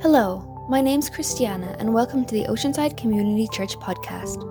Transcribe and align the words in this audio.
Hello, 0.00 0.64
my 0.68 0.80
name's 0.80 1.10
Christiana, 1.10 1.74
and 1.80 1.92
welcome 1.92 2.24
to 2.24 2.32
the 2.32 2.44
Oceanside 2.44 2.96
Community 2.96 3.48
Church 3.52 3.76
podcast. 3.80 4.44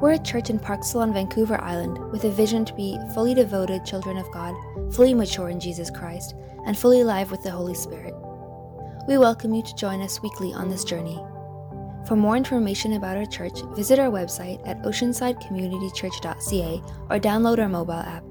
We're 0.00 0.14
a 0.14 0.18
church 0.18 0.50
in 0.50 0.58
Parksville 0.58 1.02
on 1.02 1.12
Vancouver 1.12 1.60
Island 1.60 2.00
with 2.10 2.24
a 2.24 2.30
vision 2.30 2.64
to 2.64 2.74
be 2.74 2.98
fully 3.14 3.32
devoted 3.32 3.86
children 3.86 4.18
of 4.18 4.28
God, 4.32 4.56
fully 4.92 5.14
mature 5.14 5.50
in 5.50 5.60
Jesus 5.60 5.88
Christ, 5.88 6.34
and 6.66 6.76
fully 6.76 7.02
alive 7.02 7.30
with 7.30 7.44
the 7.44 7.50
Holy 7.52 7.74
Spirit. 7.74 8.12
We 9.06 9.18
welcome 9.18 9.54
you 9.54 9.62
to 9.62 9.74
join 9.76 10.02
us 10.02 10.20
weekly 10.20 10.52
on 10.52 10.68
this 10.68 10.82
journey. 10.82 11.22
For 12.08 12.16
more 12.16 12.36
information 12.36 12.94
about 12.94 13.16
our 13.16 13.26
church, 13.26 13.60
visit 13.76 14.00
our 14.00 14.10
website 14.10 14.66
at 14.66 14.82
oceansidecommunitychurch.ca 14.82 16.82
or 17.08 17.20
download 17.20 17.60
our 17.60 17.68
mobile 17.68 17.94
app. 17.94 18.24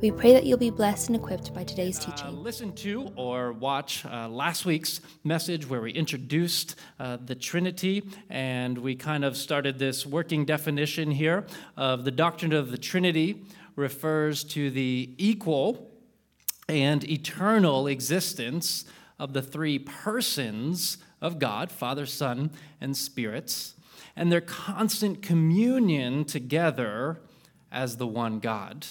We 0.00 0.10
pray 0.10 0.32
that 0.34 0.44
you'll 0.44 0.58
be 0.58 0.70
blessed 0.70 1.08
and 1.08 1.16
equipped 1.16 1.54
by 1.54 1.64
today's 1.64 1.98
Uh, 1.98 2.10
teaching. 2.10 2.42
listen 2.42 2.72
to 2.74 3.10
or 3.16 3.52
watch 3.52 4.04
uh, 4.04 4.28
last 4.28 4.66
week's 4.66 5.00
message 5.22 5.66
where 5.68 5.80
we 5.80 5.92
introduced 5.92 6.76
uh, 7.00 7.16
the 7.24 7.34
Trinity 7.34 8.02
and 8.28 8.76
we 8.76 8.96
kind 8.96 9.24
of 9.24 9.36
started 9.36 9.78
this 9.78 10.04
working 10.04 10.44
definition 10.44 11.10
here 11.10 11.46
of 11.76 12.04
the 12.04 12.10
doctrine 12.10 12.52
of 12.52 12.70
the 12.70 12.76
Trinity 12.78 13.44
refers 13.76 14.44
to 14.44 14.70
the 14.70 15.14
equal 15.16 15.90
and 16.68 17.08
eternal 17.08 17.86
existence 17.86 18.84
of 19.18 19.32
the 19.32 19.42
three 19.42 19.78
persons 19.78 20.98
of 21.22 21.38
God, 21.38 21.70
Father, 21.72 22.04
Son, 22.04 22.50
and 22.80 22.94
Spirits, 22.96 23.74
and 24.16 24.30
their 24.30 24.40
constant 24.42 25.22
communion 25.22 26.24
together 26.26 27.20
as 27.72 27.96
the 27.96 28.06
one 28.06 28.38
God. 28.38 28.86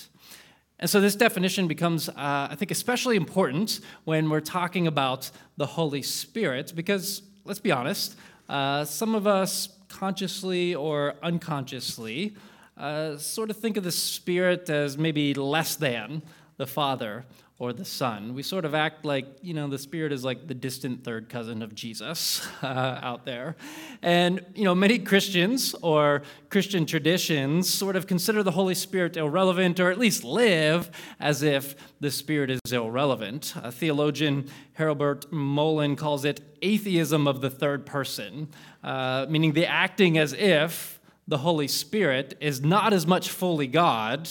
And 0.84 0.90
so 0.90 1.00
this 1.00 1.16
definition 1.16 1.70
becomes, 1.70 2.10
uh, 2.10 2.14
I 2.18 2.55
think, 2.55 2.70
especially 2.70 3.16
important 3.16 3.80
when 4.04 4.30
we're 4.30 4.42
talking 4.42 4.86
about 4.86 5.32
the 5.56 5.66
Holy 5.66 6.02
Spirit, 6.02 6.73
because 6.76 7.22
let's 7.46 7.62
be 7.62 7.72
honest, 7.72 8.18
uh, 8.50 8.84
some 8.84 9.16
of 9.16 9.26
us 9.26 9.70
consciously 9.88 10.76
or 10.76 11.16
unconsciously 11.23 12.36
uh, 12.76 13.16
sort 13.16 13.50
of 13.50 13.56
think 13.56 13.78
of 13.78 13.86
the 13.86 13.94
Spirit 13.94 14.70
as 14.70 14.98
maybe 14.98 15.34
less 15.34 15.78
than 15.78 16.22
the 16.58 16.67
Father 16.67 17.23
or 17.59 17.72
the 17.72 17.86
Son. 17.86 18.34
We 18.34 18.42
sort 18.42 18.66
of 18.66 18.73
act 18.73 19.06
like, 19.06 19.26
you 19.42 19.54
know, 19.54 19.68
the 19.68 19.78
Spirit 19.78 20.12
is 20.12 20.26
like 20.26 20.48
the 20.48 20.56
distant 20.56 21.04
third 21.04 21.30
cousin 21.30 21.62
of 21.62 21.76
Jesus 21.76 22.45
uh, 22.64 23.00
out 23.02 23.26
there. 23.26 23.56
And, 24.02 24.44
you 24.56 24.64
know, 24.64 24.73
many 24.73 25.00
Christians 25.00 25.76
or 25.82 26.23
Christian 26.50 26.86
traditions 26.86 27.70
sort 27.70 27.95
of 27.95 28.08
consider 28.08 28.42
the 28.42 28.52
Holy 28.52 28.73
Spirit 28.73 29.18
irrelevant 29.18 29.80
or 29.80 29.92
at 29.92 30.00
least 30.00 30.23
live 30.23 30.90
as 31.20 31.44
if 31.44 31.76
the 32.00 32.10
Spirit 32.10 32.50
is 32.50 32.60
irrelevant. 32.72 33.54
A 33.58 33.72
theologian, 33.72 34.50
Herbert 34.73 35.32
Mühlen, 35.32 35.95
calls 35.95 36.26
it 36.26 36.42
atheism 36.62 37.28
of 37.28 37.42
the 37.42 37.52
third 37.52 37.86
person, 37.86 38.50
uh, 38.84 39.28
meaning 39.30 39.54
the 39.54 39.67
acting 39.67 40.17
as 40.17 40.34
if 40.34 41.00
the 41.28 41.38
Holy 41.38 41.67
Spirit 41.67 42.36
is 42.42 42.62
not 42.62 42.94
as 42.94 43.06
much 43.06 43.30
fully 43.30 43.67
God 43.67 44.28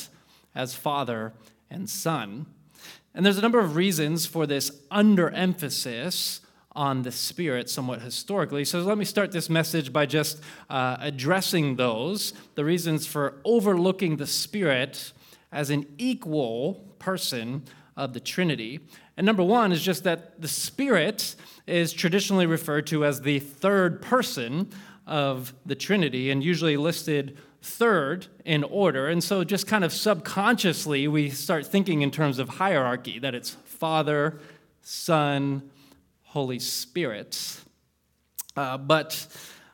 as 0.55 0.75
Father 0.75 1.33
and 1.71 1.89
Son. 1.89 2.47
And 3.15 3.27
there's 3.27 3.39
a 3.39 3.43
number 3.43 3.61
of 3.61 3.77
reasons 3.77 4.25
for 4.27 4.47
this 4.47 4.71
underemphasis 4.91 6.41
on 6.75 7.03
the 7.03 7.13
Spirit 7.13 7.69
somewhat 7.69 8.01
historically. 8.01 8.65
So 8.65 8.81
let 8.81 8.97
me 8.97 9.05
start 9.05 9.33
this 9.33 9.51
message 9.51 9.93
by 9.93 10.07
just 10.07 10.41
uh, 10.71 10.97
addressing 11.01 11.77
those, 11.77 12.33
the 12.55 12.65
reasons 12.65 13.07
for 13.07 13.41
overlooking 13.45 14.17
the 14.17 14.27
Spirit 14.27 15.13
as 15.51 15.69
an 15.69 15.87
equal 15.99 16.95
person 16.99 17.65
of 17.97 18.15
the 18.15 18.21
Trinity. 18.21 18.81
And 19.19 19.27
number 19.27 19.43
one 19.43 19.73
is 19.73 19.83
just 19.83 20.05
that 20.05 20.41
the 20.41 20.49
Spirit 20.49 21.37
is 21.67 21.93
traditionally 21.93 22.47
referred 22.47 22.87
to 22.87 23.05
as 23.05 23.21
the 23.21 23.39
third 23.39 24.01
person 24.01 24.71
of 25.07 25.53
the 25.67 25.75
Trinity 25.75 26.31
and 26.31 26.43
usually 26.43 26.79
listed 26.79 27.37
third 27.63 28.27
in 28.45 28.65
order. 28.65 29.09
And 29.09 29.23
so, 29.23 29.45
just 29.45 29.67
kind 29.67 29.85
of 29.85 29.93
subconsciously, 29.93 31.09
we 31.09 31.31
start 31.31 31.67
thinking 31.67 32.03
in 32.03 32.11
terms 32.11 32.39
of 32.39 32.49
hierarchy 32.49 33.19
that 33.21 33.35
it's 33.35 33.51
Father, 33.51 34.41
Son, 34.83 35.71
Holy 36.23 36.59
Spirit. 36.59 37.61
Uh, 38.57 38.77
but 38.77 39.27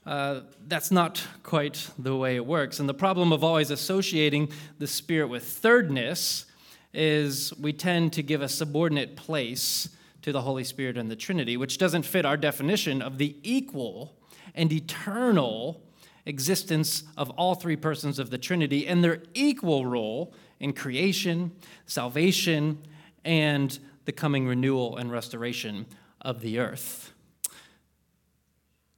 uh, 0.06 0.40
that's 0.66 0.90
not 0.90 1.22
quite 1.42 1.90
the 1.98 2.16
way 2.16 2.36
it 2.36 2.46
works. 2.46 2.78
And 2.78 2.88
the 2.88 2.94
problem 2.94 3.32
of 3.32 3.42
always 3.42 3.70
associating 3.70 4.50
the 4.78 4.86
Spirit 4.86 5.28
with 5.28 5.44
thirdness 5.44 6.46
is 6.94 7.52
we 7.58 7.72
tend 7.72 8.12
to 8.14 8.22
give 8.22 8.40
a 8.40 8.48
subordinate 8.48 9.16
place 9.16 9.90
to 10.22 10.32
the 10.32 10.42
Holy 10.42 10.64
Spirit 10.64 10.96
and 10.96 11.10
the 11.10 11.16
Trinity, 11.16 11.56
which 11.56 11.78
doesn't 11.78 12.04
fit 12.04 12.24
our 12.24 12.36
definition 12.36 13.02
of 13.02 13.18
the 13.18 13.36
equal 13.42 14.16
and 14.54 14.72
eternal 14.72 15.82
existence 16.28 17.02
of 17.16 17.30
all 17.30 17.54
three 17.54 17.76
persons 17.76 18.18
of 18.18 18.30
the 18.30 18.38
Trinity 18.38 18.86
and 18.86 19.02
their 19.02 19.22
equal 19.34 19.86
role 19.86 20.32
in 20.60 20.72
creation, 20.72 21.52
salvation, 21.86 22.78
and 23.24 23.78
the 24.04 24.12
coming 24.12 24.46
renewal 24.46 24.96
and 24.96 25.10
restoration 25.10 25.86
of 26.20 26.40
the 26.40 26.58
earth. 26.58 27.12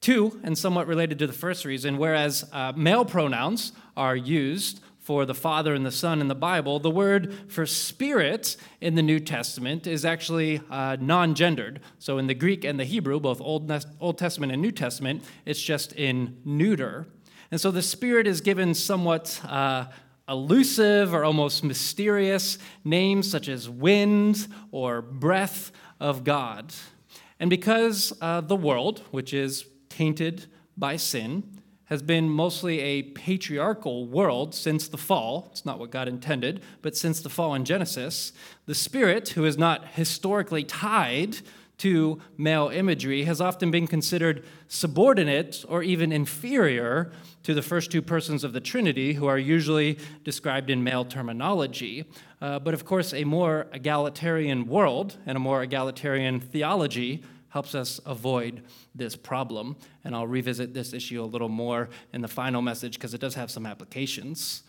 Two, 0.01 0.41
and 0.43 0.57
somewhat 0.57 0.87
related 0.87 1.19
to 1.19 1.27
the 1.27 1.33
first 1.33 1.65
reason, 1.65 1.99
whereas 1.99 2.49
uh, 2.53 2.73
male 2.75 3.05
pronouns 3.05 3.73
are 3.97 4.17
used 4.17 4.81
for 5.11 5.27
the 5.27 5.35
Father 5.35 5.75
and 5.75 5.85
the 5.85 5.91
Son 5.91 6.21
in 6.21 6.29
the 6.29 6.35
Bible, 6.35 6.79
the 6.79 6.91
word 6.91 7.35
for 7.49 7.67
spirit 7.67 8.57
in 8.81 8.95
the 8.95 9.03
New 9.03 9.19
Testament 9.19 9.87
is 9.87 10.05
actually 10.05 10.61
uh, 10.71 10.97
non 11.01 11.35
gendered. 11.35 11.81
So 11.99 12.19
in 12.19 12.29
the 12.29 12.35
Greek 12.35 12.65
and 12.65 12.79
the 12.79 12.85
Hebrew, 12.85 13.19
both 13.19 13.41
Old, 13.41 13.71
Old 13.99 14.19
Testament 14.19 14.53
and 14.53 14.63
New 14.63 14.71
Testament, 14.71 15.25
it's 15.45 15.61
just 15.61 15.93
in 15.95 16.37
neuter. 16.45 17.09
And 17.51 17.61
so 17.61 17.71
the 17.71 17.83
Spirit 17.83 18.27
is 18.27 18.41
given 18.41 18.75
somewhat 18.75 19.41
uh, 19.45 19.87
elusive 20.29 21.13
or 21.13 21.25
almost 21.25 21.65
mysterious 21.65 22.59
names 22.85 23.29
such 23.29 23.49
as 23.49 23.69
wind 23.69 24.47
or 24.71 25.03
breath 25.03 25.73
of 25.99 26.23
God. 26.23 26.73
And 27.41 27.51
because 27.51 28.13
uh, 28.21 28.41
the 28.41 28.57
world, 28.57 29.03
which 29.11 29.35
is 29.35 29.67
tainted 29.89 30.47
by 30.77 30.97
sin, 30.97 31.61
has 31.87 32.03
been 32.03 32.29
mostly 32.29 32.79
a 32.79 33.03
patriarchal 33.03 34.07
world 34.07 34.55
since 34.55 34.87
the 34.87 34.97
fall. 34.97 35.49
It's 35.51 35.67
not 35.67 35.81
what 35.81 35.91
God 35.91 36.07
intended, 36.07 36.63
but 36.83 36.97
since 36.97 37.21
the 37.21 37.29
fall 37.29 37.53
in 37.55 37.65
Genesis, 37.65 38.33
the 38.67 38.77
Spirit, 38.77 39.31
who 39.31 39.45
is 39.45 39.59
not 39.59 39.89
historically 39.89 40.63
tied 40.63 41.39
to 41.81 42.21
male 42.37 42.69
imagery, 42.69 43.25
has 43.25 43.41
often 43.41 43.71
been 43.71 43.87
considered 43.87 44.45
subordinate 44.69 45.65
or 45.67 45.83
even 45.83 46.13
inferior 46.13 47.11
to 47.43 47.55
the 47.55 47.63
first 47.63 47.91
two 47.91 48.03
persons 48.03 48.45
of 48.45 48.53
the 48.53 48.61
Trinity, 48.61 49.15
who 49.15 49.27
are 49.27 49.39
usually 49.39 49.99
described 50.23 50.69
in 50.69 50.85
male 50.85 51.07
terminology. 51.07 52.05
Uh, 52.43 52.59
but 52.59 52.75
of 52.75 52.85
course, 52.85 53.15
a 53.15 53.25
more 53.25 53.67
egalitarian 53.73 54.67
world 54.67 55.17
and 55.25 55.37
a 55.37 55.41
more 55.41 55.63
egalitarian 55.63 56.39
theology 56.39 57.23
helps 57.49 57.75
us 57.75 57.99
avoid 58.05 58.63
this 58.95 59.17
problem. 59.17 59.75
And 60.05 60.15
I'll 60.15 60.27
revisit 60.27 60.75
this 60.75 60.93
issue 60.93 61.23
a 61.23 61.25
little 61.25 61.49
more 61.49 61.89
in 62.13 62.21
the 62.21 62.29
final 62.29 62.61
message 62.61 62.95
because 62.95 63.15
it 63.15 63.21
does 63.23 63.35
have 63.35 63.51
some 63.51 63.65
applications. 63.65 64.65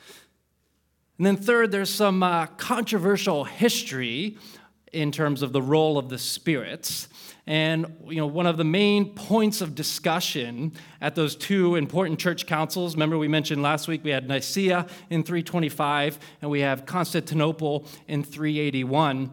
And 1.17 1.25
then, 1.27 1.37
third, 1.37 1.71
there's 1.71 1.91
some 1.91 2.23
uh, 2.23 2.47
controversial 2.57 3.43
history 3.43 4.37
in 4.93 5.11
terms 5.11 5.41
of 5.41 5.53
the 5.53 5.61
role 5.61 5.97
of 5.97 6.09
the 6.09 6.17
spirits. 6.17 7.07
And 7.47 7.97
you 8.07 8.17
know, 8.17 8.27
one 8.27 8.45
of 8.45 8.57
the 8.57 8.63
main 8.63 9.13
points 9.15 9.61
of 9.61 9.73
discussion 9.73 10.73
at 10.99 11.15
those 11.15 11.35
two 11.35 11.75
important 11.75 12.19
church 12.19 12.45
councils, 12.45 12.95
remember 12.95 13.17
we 13.17 13.27
mentioned 13.27 13.61
last 13.61 13.87
week 13.87 14.03
we 14.03 14.11
had 14.11 14.27
Nicaea 14.27 14.85
in 15.09 15.23
325 15.23 16.19
and 16.41 16.51
we 16.51 16.59
have 16.61 16.85
Constantinople 16.85 17.87
in 18.07 18.23
381 18.23 19.31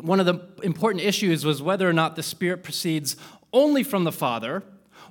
one 0.00 0.20
of 0.20 0.26
the 0.26 0.40
important 0.62 1.02
issues 1.02 1.44
was 1.44 1.60
whether 1.60 1.88
or 1.88 1.92
not 1.92 2.16
the 2.16 2.22
Spirit 2.22 2.62
proceeds 2.62 3.16
only 3.52 3.82
from 3.82 4.04
the 4.04 4.12
Father 4.12 4.62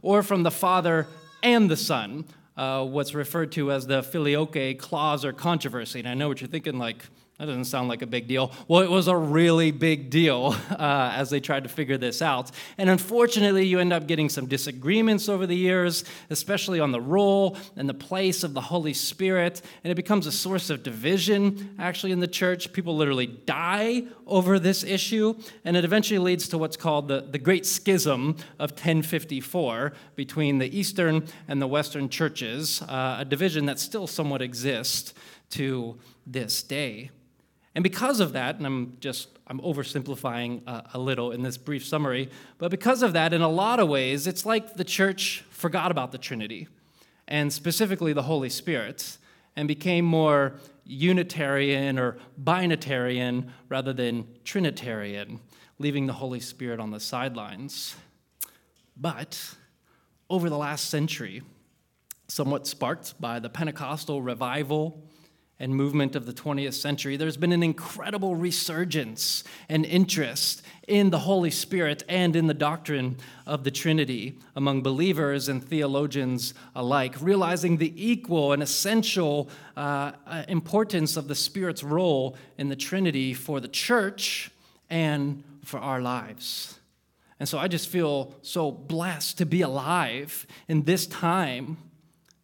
or 0.01 0.23
from 0.23 0.43
the 0.43 0.51
Father 0.51 1.07
and 1.43 1.69
the 1.69 1.77
Son, 1.77 2.25
uh, 2.55 2.85
what's 2.85 3.13
referred 3.13 3.51
to 3.53 3.71
as 3.71 3.87
the 3.87 4.01
filioque 4.01 4.77
clause 4.79 5.25
or 5.25 5.33
controversy. 5.33 5.99
And 5.99 6.07
I 6.07 6.13
know 6.13 6.27
what 6.29 6.41
you're 6.41 6.47
thinking, 6.47 6.77
like, 6.77 7.03
that 7.39 7.45
doesn't 7.45 7.65
sound 7.65 7.87
like 7.87 8.01
a 8.01 8.07
big 8.07 8.27
deal. 8.27 8.51
Well, 8.67 8.81
it 8.81 8.89
was 8.89 9.07
a 9.07 9.15
really 9.15 9.69
big 9.69 10.09
deal 10.09 10.55
uh, 10.71 11.11
as 11.13 11.29
they 11.29 11.39
tried 11.39 11.63
to 11.63 11.69
figure 11.69 11.97
this 11.97 12.19
out. 12.23 12.49
And 12.79 12.89
unfortunately, 12.89 13.67
you 13.67 13.79
end 13.79 13.93
up 13.93 14.07
getting 14.07 14.27
some 14.27 14.47
disagreements 14.47 15.29
over 15.29 15.45
the 15.45 15.55
years, 15.55 16.03
especially 16.31 16.79
on 16.79 16.91
the 16.91 16.99
role 16.99 17.55
and 17.75 17.87
the 17.87 17.93
place 17.93 18.43
of 18.43 18.55
the 18.55 18.61
Holy 18.61 18.93
Spirit. 18.93 19.61
And 19.83 19.91
it 19.91 19.95
becomes 19.95 20.25
a 20.25 20.31
source 20.31 20.71
of 20.71 20.81
division, 20.81 21.75
actually, 21.77 22.11
in 22.11 22.21
the 22.21 22.27
church. 22.27 22.73
People 22.73 22.95
literally 22.95 23.27
die 23.27 24.05
over 24.25 24.57
this 24.57 24.83
issue. 24.83 25.35
And 25.63 25.77
it 25.77 25.85
eventually 25.85 26.17
leads 26.17 26.47
to 26.49 26.57
what's 26.57 26.77
called 26.77 27.07
the, 27.07 27.21
the 27.21 27.37
Great 27.37 27.67
Schism 27.67 28.37
of 28.57 28.71
1054 28.71 29.93
between 30.15 30.57
the 30.57 30.75
Eastern 30.75 31.27
and 31.47 31.61
the 31.61 31.67
Western 31.67 32.09
churches, 32.09 32.81
uh, 32.81 33.17
a 33.19 33.25
division 33.25 33.67
that 33.67 33.77
still 33.77 34.07
somewhat 34.07 34.41
exists 34.41 35.13
to 35.51 35.99
this 36.25 36.63
day. 36.63 37.11
And 37.77 37.83
because 37.83 38.19
of 38.19 38.33
that, 38.33 38.55
and 38.55 38.65
I'm 38.65 38.97
just 39.01 39.37
I'm 39.45 39.59
oversimplifying 39.59 40.63
uh, 40.65 40.81
a 40.95 40.97
little 40.97 41.31
in 41.31 41.43
this 41.43 41.57
brief 41.57 41.85
summary, 41.85 42.31
but 42.57 42.71
because 42.71 43.03
of 43.03 43.13
that, 43.13 43.33
in 43.33 43.41
a 43.43 43.47
lot 43.47 43.79
of 43.79 43.87
ways, 43.87 44.25
it's 44.25 44.47
like 44.47 44.77
the 44.77 44.83
church 44.83 45.43
forgot 45.51 45.91
about 45.91 46.11
the 46.11 46.17
Trinity, 46.17 46.67
and 47.27 47.53
specifically 47.53 48.13
the 48.13 48.23
Holy 48.23 48.49
Spirit, 48.49 49.19
and 49.55 49.67
became 49.67 50.05
more 50.05 50.55
Unitarian 50.85 51.99
or 51.99 52.17
Binitarian 52.43 53.51
rather 53.69 53.93
than 53.93 54.25
Trinitarian, 54.43 55.39
leaving 55.77 56.07
the 56.07 56.13
Holy 56.13 56.39
Spirit 56.39 56.79
on 56.79 56.89
the 56.89 56.99
sidelines. 56.99 57.95
But 58.99 59.53
over 60.31 60.49
the 60.49 60.57
last 60.57 60.89
century, 60.89 61.43
somewhat 62.27 62.65
sparked 62.65 63.21
by 63.21 63.37
the 63.37 63.51
Pentecostal 63.51 64.23
revival 64.23 65.03
and 65.59 65.75
movement 65.75 66.15
of 66.15 66.25
the 66.25 66.33
20th 66.33 66.73
century, 66.73 67.17
there's 67.17 67.37
been 67.37 67.51
an 67.51 67.63
incredible 67.63 68.35
resurgence 68.35 69.43
and 69.69 69.85
interest 69.85 70.61
in 70.87 71.09
the 71.09 71.19
Holy 71.19 71.49
Spirit 71.49 72.03
and 72.07 72.35
in 72.35 72.47
the 72.47 72.53
doctrine 72.53 73.17
of 73.45 73.63
the 73.63 73.71
Trinity 73.71 74.37
among 74.55 74.83
believers 74.83 75.49
and 75.49 75.63
theologians 75.63 76.53
alike, 76.75 77.15
realizing 77.19 77.77
the 77.77 77.93
equal 77.95 78.53
and 78.53 78.61
essential 78.61 79.49
uh, 79.75 80.11
uh 80.25 80.43
importance 80.47 81.17
of 81.17 81.27
the 81.27 81.35
Spirit's 81.35 81.83
role 81.83 82.37
in 82.57 82.69
the 82.69 82.75
Trinity 82.75 83.33
for 83.33 83.59
the 83.59 83.67
church 83.67 84.51
and 84.89 85.43
for 85.63 85.79
our 85.79 86.01
lives. 86.01 86.79
And 87.39 87.47
so 87.47 87.57
I 87.57 87.67
just 87.67 87.89
feel 87.89 88.33
so 88.41 88.71
blessed 88.71 89.37
to 89.39 89.45
be 89.45 89.61
alive 89.61 90.47
in 90.67 90.83
this 90.83 91.05
time 91.05 91.77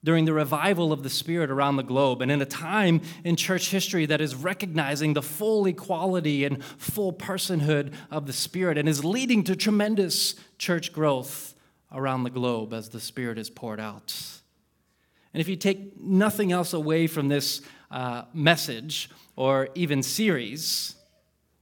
during 0.03 0.25
the 0.25 0.33
revival 0.33 0.91
of 0.91 1.01
the 1.03 1.09
Spirit 1.09 1.49
around 1.49 1.77
the 1.77 1.83
globe, 1.83 2.21
and 2.21 2.31
in 2.31 2.41
a 2.41 2.45
time 2.45 3.01
in 3.23 3.35
church 3.35 3.69
history 3.69 4.05
that 4.05 4.19
is 4.19 4.35
recognizing 4.35 5.13
the 5.13 5.21
full 5.21 5.65
equality 5.65 6.43
and 6.43 6.63
full 6.63 7.13
personhood 7.13 7.93
of 8.11 8.25
the 8.25 8.33
Spirit 8.33 8.77
and 8.77 8.89
is 8.89 9.05
leading 9.05 9.43
to 9.43 9.55
tremendous 9.55 10.35
church 10.57 10.91
growth 10.91 11.55
around 11.91 12.23
the 12.23 12.29
globe 12.29 12.73
as 12.73 12.89
the 12.89 12.99
Spirit 12.99 13.37
is 13.37 13.49
poured 13.49 13.79
out. 13.79 14.13
And 15.33 15.41
if 15.41 15.47
you 15.47 15.55
take 15.55 15.99
nothing 15.99 16.51
else 16.51 16.73
away 16.73 17.07
from 17.07 17.29
this 17.29 17.61
uh, 17.89 18.23
message 18.33 19.09
or 19.35 19.69
even 19.73 20.03
series, 20.03 20.95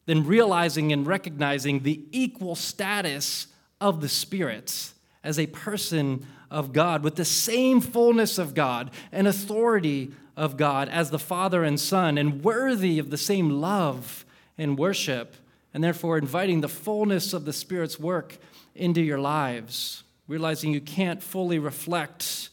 then 0.05 0.25
realizing 0.25 0.91
and 0.91 1.05
recognizing 1.05 1.81
the 1.81 2.03
equal 2.11 2.55
status 2.55 3.47
of 3.79 4.01
the 4.01 4.09
Spirit 4.09 4.91
as 5.23 5.37
a 5.37 5.47
person 5.47 6.25
of 6.51 6.73
God 6.73 7.03
with 7.03 7.15
the 7.15 7.25
same 7.25 7.81
fullness 7.81 8.37
of 8.37 8.53
God 8.53 8.91
and 9.11 9.27
authority 9.27 10.11
of 10.37 10.57
God 10.57 10.89
as 10.89 11.09
the 11.09 11.19
Father 11.19 11.63
and 11.63 11.79
Son, 11.79 12.17
and 12.17 12.43
worthy 12.43 12.99
of 12.99 13.09
the 13.09 13.17
same 13.17 13.49
love 13.49 14.25
and 14.57 14.77
worship, 14.77 15.35
and 15.73 15.83
therefore 15.83 16.17
inviting 16.17 16.61
the 16.61 16.69
fullness 16.69 17.33
of 17.33 17.45
the 17.45 17.53
Spirit's 17.53 17.99
work 17.99 18.37
into 18.75 19.01
your 19.01 19.19
lives, 19.19 20.03
realizing 20.27 20.73
you 20.73 20.81
can't 20.81 21.23
fully 21.23 21.59
reflect 21.59 22.49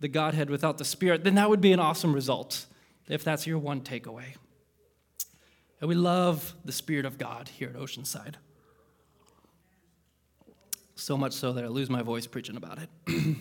the 0.00 0.08
Godhead 0.08 0.50
without 0.50 0.78
the 0.78 0.84
Spirit, 0.84 1.24
then 1.24 1.36
that 1.36 1.48
would 1.48 1.60
be 1.60 1.72
an 1.72 1.80
awesome 1.80 2.12
result 2.12 2.66
if 3.08 3.24
that's 3.24 3.46
your 3.46 3.58
one 3.58 3.80
takeaway. 3.80 4.34
And 5.80 5.88
we 5.88 5.94
love 5.94 6.54
the 6.64 6.72
Spirit 6.72 7.06
of 7.06 7.18
God 7.18 7.48
here 7.48 7.68
at 7.68 7.76
Oceanside 7.76 8.34
so 10.96 11.16
much 11.16 11.34
so 11.34 11.52
that 11.52 11.62
I 11.62 11.68
lose 11.68 11.90
my 11.90 12.02
voice 12.02 12.26
preaching 12.26 12.56
about 12.56 12.78
it. 12.78 12.88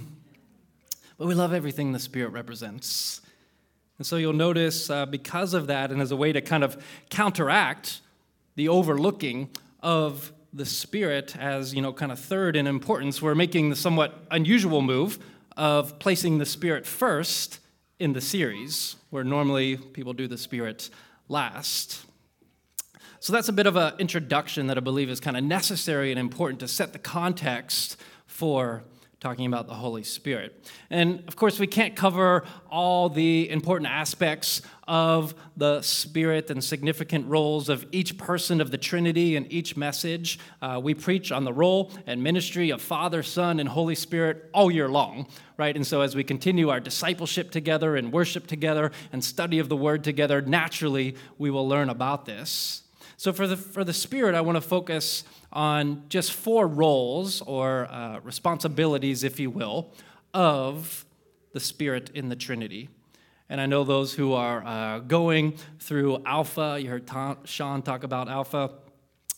but 1.18 1.28
we 1.28 1.34
love 1.34 1.54
everything 1.54 1.94
the 1.94 2.00
Spirit 2.00 2.34
represents. 2.34 3.22
And 3.98 4.06
so 4.06 4.18
you'll 4.18 4.34
notice, 4.34 4.90
uh, 4.90 5.06
because 5.06 5.54
of 5.54 5.68
that, 5.68 5.92
and 5.92 6.02
as 6.02 6.12
a 6.12 6.18
way 6.18 6.34
to 6.34 6.42
kind 6.42 6.64
of 6.64 6.84
counteract 7.10 8.02
the 8.56 8.68
overlooking 8.68 9.50
of 9.82 10.34
the 10.54 10.66
Spirit 10.66 11.36
as, 11.38 11.74
you 11.74 11.82
know, 11.82 11.94
kind 11.94 12.12
of 12.12 12.20
third 12.20 12.58
in 12.58 12.68
importance, 12.68 13.22
we're 13.22 13.36
making 13.36 13.70
the 13.70 13.76
somewhat 13.76 14.26
unusual 14.32 14.82
move 14.82 15.18
of 15.56 15.98
placing 15.98 16.38
the 16.40 16.46
Spirit 16.46 16.86
first 16.86 17.60
in 18.00 18.12
the 18.12 18.22
series, 18.22 18.98
where 19.10 19.24
normally 19.24 19.78
people 19.78 20.12
do 20.12 20.28
the 20.28 20.38
Spirit 20.38 20.90
last. 21.30 22.06
So 23.20 23.34
that's 23.34 23.50
a 23.50 23.54
bit 23.54 23.68
of 23.68 23.76
an 23.76 23.94
introduction 24.00 24.68
that 24.68 24.78
I 24.78 24.82
believe 24.82 25.10
is 25.10 25.20
kind 25.20 25.38
of 25.38 25.44
necessary 25.44 26.12
and 26.12 26.20
important 26.20 26.60
to 26.60 26.68
set 26.68 26.94
the 26.94 27.00
context 27.00 27.98
for 28.28 28.84
talking 29.26 29.48
about 29.48 29.66
the 29.66 29.74
Holy 29.74 30.04
Spirit. 30.04 30.70
And 30.92 31.24
of 31.28 31.36
course, 31.36 31.58
we 31.58 31.66
can't 31.66 31.96
cover 31.96 32.44
all 32.70 33.10
the 33.10 33.50
important 33.50 33.90
aspects 33.90 34.62
of 34.88 35.34
the 35.58 35.82
Spirit 35.82 36.52
and 36.52 36.64
significant 36.64 37.26
roles 37.28 37.68
of 37.68 37.88
each 37.92 38.20
person 38.20 38.62
of 38.62 38.70
the 38.70 38.78
Trinity 38.78 39.36
in 39.36 39.52
each 39.52 39.76
message. 39.76 40.38
Uh, 40.62 40.80
we 40.84 40.94
preach 40.94 41.32
on 41.32 41.44
the 41.44 41.52
role 41.52 41.92
and 42.06 42.22
ministry 42.22 42.70
of 42.70 42.84
Father, 42.84 43.24
Son, 43.24 43.60
and 43.60 43.70
Holy 43.70 43.96
Spirit 43.96 44.48
all 44.54 44.70
year 44.70 44.90
long, 44.90 45.26
right? 45.58 45.76
And 45.76 45.88
so 45.88 46.02
as 46.02 46.16
we 46.16 46.24
continue 46.24 46.70
our 46.70 46.80
discipleship 46.80 47.50
together 47.50 47.96
and 47.96 48.14
worship 48.14 48.46
together 48.46 48.92
and 49.12 49.24
study 49.24 49.58
of 49.58 49.70
the 49.70 49.78
Word 49.78 50.04
together, 50.04 50.40
naturally 50.44 51.16
we 51.40 51.50
will 51.50 51.68
learn 51.68 51.90
about 51.90 52.26
this. 52.26 52.84
So, 53.18 53.32
for 53.32 53.48
the, 53.48 53.56
for 53.56 53.84
the 53.84 53.94
Spirit, 53.94 54.36
I 54.36 54.42
want 54.42 54.58
to 54.58 54.62
focus 54.62 55.24
on 55.54 56.04
just 56.10 56.34
four 56.34 56.68
roles 56.68 57.42
or 57.42 57.88
uh, 57.90 58.20
responsibilities, 58.20 59.24
if 59.24 59.40
you 59.40 59.50
will, 59.50 59.94
of 60.34 61.06
the 61.54 61.60
Spirit 61.60 62.12
in 62.14 62.30
the 62.30 62.36
Trinity. 62.36 62.90
And 63.48 63.62
I 63.62 63.68
know 63.68 63.84
those 63.84 64.14
who 64.14 64.34
are 64.34 64.66
uh, 64.66 65.00
going 65.00 65.58
through 65.80 66.22
Alpha, 66.26 66.78
you 66.82 66.90
heard 66.90 67.10
Sean 67.46 67.82
talk 67.82 68.04
about 68.04 68.28
Alpha 68.28 68.72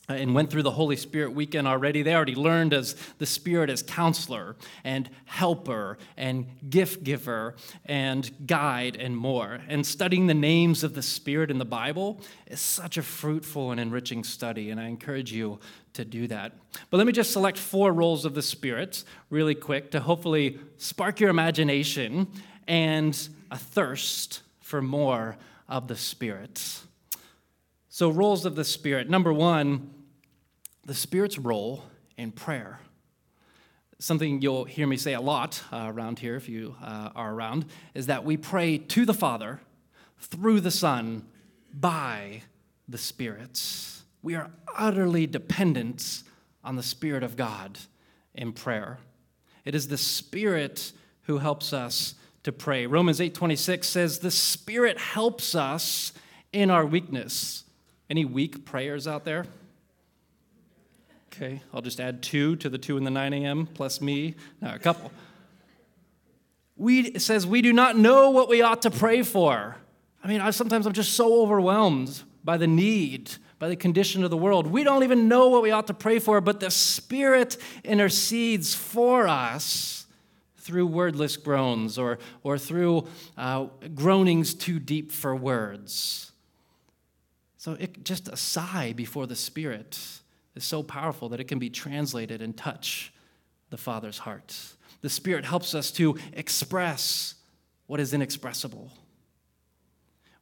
Uh, 0.09 0.13
and 0.13 0.33
went 0.33 0.49
through 0.49 0.63
the 0.63 0.71
Holy 0.71 0.95
Spirit 0.95 1.33
weekend 1.33 1.67
already. 1.67 2.01
They 2.01 2.15
already 2.15 2.33
learned 2.33 2.73
as 2.73 2.95
the 3.17 3.25
Spirit 3.25 3.69
as 3.69 3.83
counselor 3.83 4.55
and 4.85 5.09
helper 5.25 5.97
and 6.15 6.45
gift 6.69 7.03
giver 7.03 7.55
and 7.83 8.31
guide 8.47 8.95
and 8.95 9.17
more. 9.17 9.59
And 9.67 9.85
studying 9.85 10.27
the 10.27 10.33
names 10.33 10.85
of 10.85 10.93
the 10.93 11.01
Spirit 11.01 11.51
in 11.51 11.57
the 11.57 11.65
Bible 11.65 12.21
is 12.45 12.61
such 12.61 12.97
a 12.97 13.01
fruitful 13.03 13.71
and 13.71 13.81
enriching 13.81 14.23
study, 14.23 14.69
and 14.69 14.79
I 14.79 14.87
encourage 14.87 15.33
you 15.33 15.59
to 15.91 16.05
do 16.05 16.25
that. 16.27 16.53
But 16.89 16.97
let 16.99 17.05
me 17.05 17.11
just 17.11 17.31
select 17.31 17.57
four 17.57 17.91
roles 17.91 18.23
of 18.23 18.33
the 18.33 18.41
Spirit 18.41 19.03
really 19.29 19.55
quick 19.55 19.91
to 19.91 19.99
hopefully 19.99 20.57
spark 20.77 21.19
your 21.19 21.29
imagination 21.29 22.27
and 22.65 23.27
a 23.51 23.57
thirst 23.57 24.41
for 24.61 24.81
more 24.81 25.35
of 25.67 25.89
the 25.89 25.97
Spirit. 25.97 26.63
So, 27.89 28.09
roles 28.09 28.45
of 28.45 28.55
the 28.55 28.63
Spirit. 28.63 29.09
Number 29.09 29.33
one, 29.33 29.89
the 30.87 30.93
Spirit's 30.93 31.37
role 31.37 31.83
in 32.17 32.31
prayer. 32.31 32.79
Something 33.99 34.41
you'll 34.41 34.63
hear 34.63 34.87
me 34.87 34.95
say 34.95 35.13
a 35.13 35.21
lot 35.21 35.61
uh, 35.71 35.91
around 35.93 36.19
here 36.19 36.35
if 36.35 36.47
you 36.47 36.75
uh, 36.81 37.09
are 37.13 37.33
around 37.33 37.65
is 37.93 38.07
that 38.07 38.23
we 38.23 38.37
pray 38.37 38.77
to 38.77 39.05
the 39.05 39.13
Father 39.13 39.59
through 40.17 40.61
the 40.61 40.71
Son 40.71 41.27
by 41.73 42.41
the 42.87 42.97
Spirit. 42.97 43.61
We 44.23 44.35
are 44.35 44.49
utterly 44.77 45.27
dependent 45.27 46.23
on 46.63 46.77
the 46.77 46.83
Spirit 46.83 47.21
of 47.21 47.35
God 47.35 47.79
in 48.33 48.53
prayer. 48.53 48.99
It 49.65 49.75
is 49.75 49.89
the 49.89 49.97
Spirit 49.97 50.93
who 51.23 51.39
helps 51.39 51.73
us 51.73 52.15
to 52.43 52.53
pray. 52.53 52.85
Romans 52.85 53.19
8:26 53.19 53.89
says 53.89 54.19
the 54.19 54.31
Spirit 54.31 54.97
helps 54.97 55.53
us 55.53 56.13
in 56.53 56.71
our 56.71 56.85
weakness. 56.85 57.65
Any 58.09 58.23
weak 58.23 58.63
prayers 58.63 59.05
out 59.05 59.25
there? 59.25 59.47
Okay, 61.37 61.61
I'll 61.71 61.83
just 61.83 61.99
add 61.99 62.23
two 62.23 62.55
to 62.55 62.67
the 62.67 62.79
two 62.79 62.97
in 62.97 63.03
the 63.03 63.11
9 63.11 63.31
a.m. 63.31 63.67
plus 63.67 64.01
me. 64.01 64.33
No, 64.59 64.73
a 64.73 64.79
couple. 64.79 65.11
We, 66.75 67.19
says 67.19 67.45
we 67.45 67.61
do 67.61 67.71
not 67.71 67.95
know 67.95 68.31
what 68.31 68.49
we 68.49 68.63
ought 68.63 68.81
to 68.81 68.89
pray 68.89 69.21
for. 69.21 69.75
I 70.23 70.27
mean, 70.27 70.41
I, 70.41 70.49
sometimes 70.49 70.87
I'm 70.87 70.93
just 70.93 71.13
so 71.13 71.43
overwhelmed 71.43 72.23
by 72.43 72.57
the 72.57 72.65
need, 72.65 73.33
by 73.59 73.69
the 73.69 73.75
condition 73.75 74.23
of 74.23 74.31
the 74.31 74.37
world. 74.37 74.65
We 74.65 74.83
don't 74.83 75.03
even 75.03 75.27
know 75.27 75.49
what 75.49 75.61
we 75.61 75.69
ought 75.69 75.85
to 75.87 75.93
pray 75.93 76.17
for, 76.17 76.41
but 76.41 76.59
the 76.59 76.71
Spirit 76.71 77.57
intercedes 77.83 78.73
for 78.73 79.27
us 79.27 80.07
through 80.57 80.87
wordless 80.87 81.37
groans 81.37 81.99
or, 81.99 82.17
or 82.41 82.57
through 82.57 83.07
uh, 83.37 83.65
groanings 83.93 84.55
too 84.55 84.79
deep 84.79 85.11
for 85.11 85.35
words. 85.35 86.31
So, 87.57 87.73
it, 87.73 88.03
just 88.03 88.27
a 88.27 88.37
sigh 88.37 88.93
before 88.93 89.27
the 89.27 89.35
Spirit 89.35 89.99
is 90.57 90.63
so 90.63 90.83
powerful 90.83 91.29
that 91.29 91.39
it 91.39 91.47
can 91.47 91.59
be 91.59 91.69
translated 91.69 92.41
and 92.41 92.55
touch 92.55 93.13
the 93.69 93.77
Father's 93.77 94.19
heart. 94.19 94.57
The 95.01 95.09
Spirit 95.09 95.45
helps 95.45 95.75
us 95.75 95.91
to 95.93 96.17
express 96.33 97.35
what 97.85 97.99
is 97.99 98.13
inexpressible. 98.13 98.91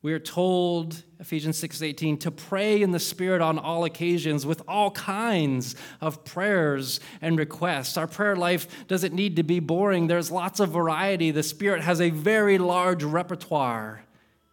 We 0.01 0.13
are 0.13 0.19
told, 0.19 1.03
Ephesians 1.19 1.57
6:18, 1.57 2.17
to 2.19 2.29
pray 2.29 2.81
in 2.83 2.91
the 2.91 2.99
Spirit 2.99 3.41
on 3.41 3.57
all 3.57 3.85
occasions 3.85 4.45
with 4.45 4.61
all 4.67 4.91
kinds 4.91 5.75
of 5.99 6.23
prayers 6.23 6.99
and 7.21 7.39
requests. 7.39 7.97
Our 7.97 8.05
prayer 8.05 8.35
life 8.35 8.87
doesn't 8.87 9.15
need 9.15 9.35
to 9.37 9.43
be 9.43 9.59
boring. 9.59 10.05
There's 10.05 10.29
lots 10.29 10.59
of 10.59 10.69
variety. 10.69 11.31
The 11.31 11.41
Spirit 11.41 11.81
has 11.81 11.99
a 11.99 12.11
very 12.11 12.59
large 12.59 13.03
repertoire 13.03 14.03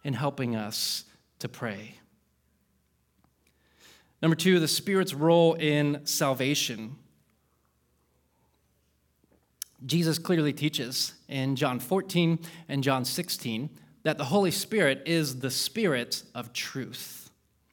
in 0.03 0.15
helping 0.15 0.55
us 0.55 1.05
to 1.37 1.47
pray. 1.47 1.99
Number 4.23 4.37
two, 4.37 4.61
the 4.61 4.69
Spirit's 4.69 5.13
role 5.13 5.55
in 5.55 5.99
salvation. 6.05 6.95
Jesus 9.85 10.17
clearly 10.17 10.53
teaches 10.53 11.13
in 11.27 11.57
John 11.57 11.77
14 11.77 12.39
and 12.69 12.81
John 12.81 13.03
16 13.03 13.69
that 14.03 14.17
the 14.17 14.23
Holy 14.23 14.49
Spirit 14.49 15.03
is 15.05 15.39
the 15.39 15.51
Spirit 15.51 16.23
of 16.33 16.53
truth 16.53 17.31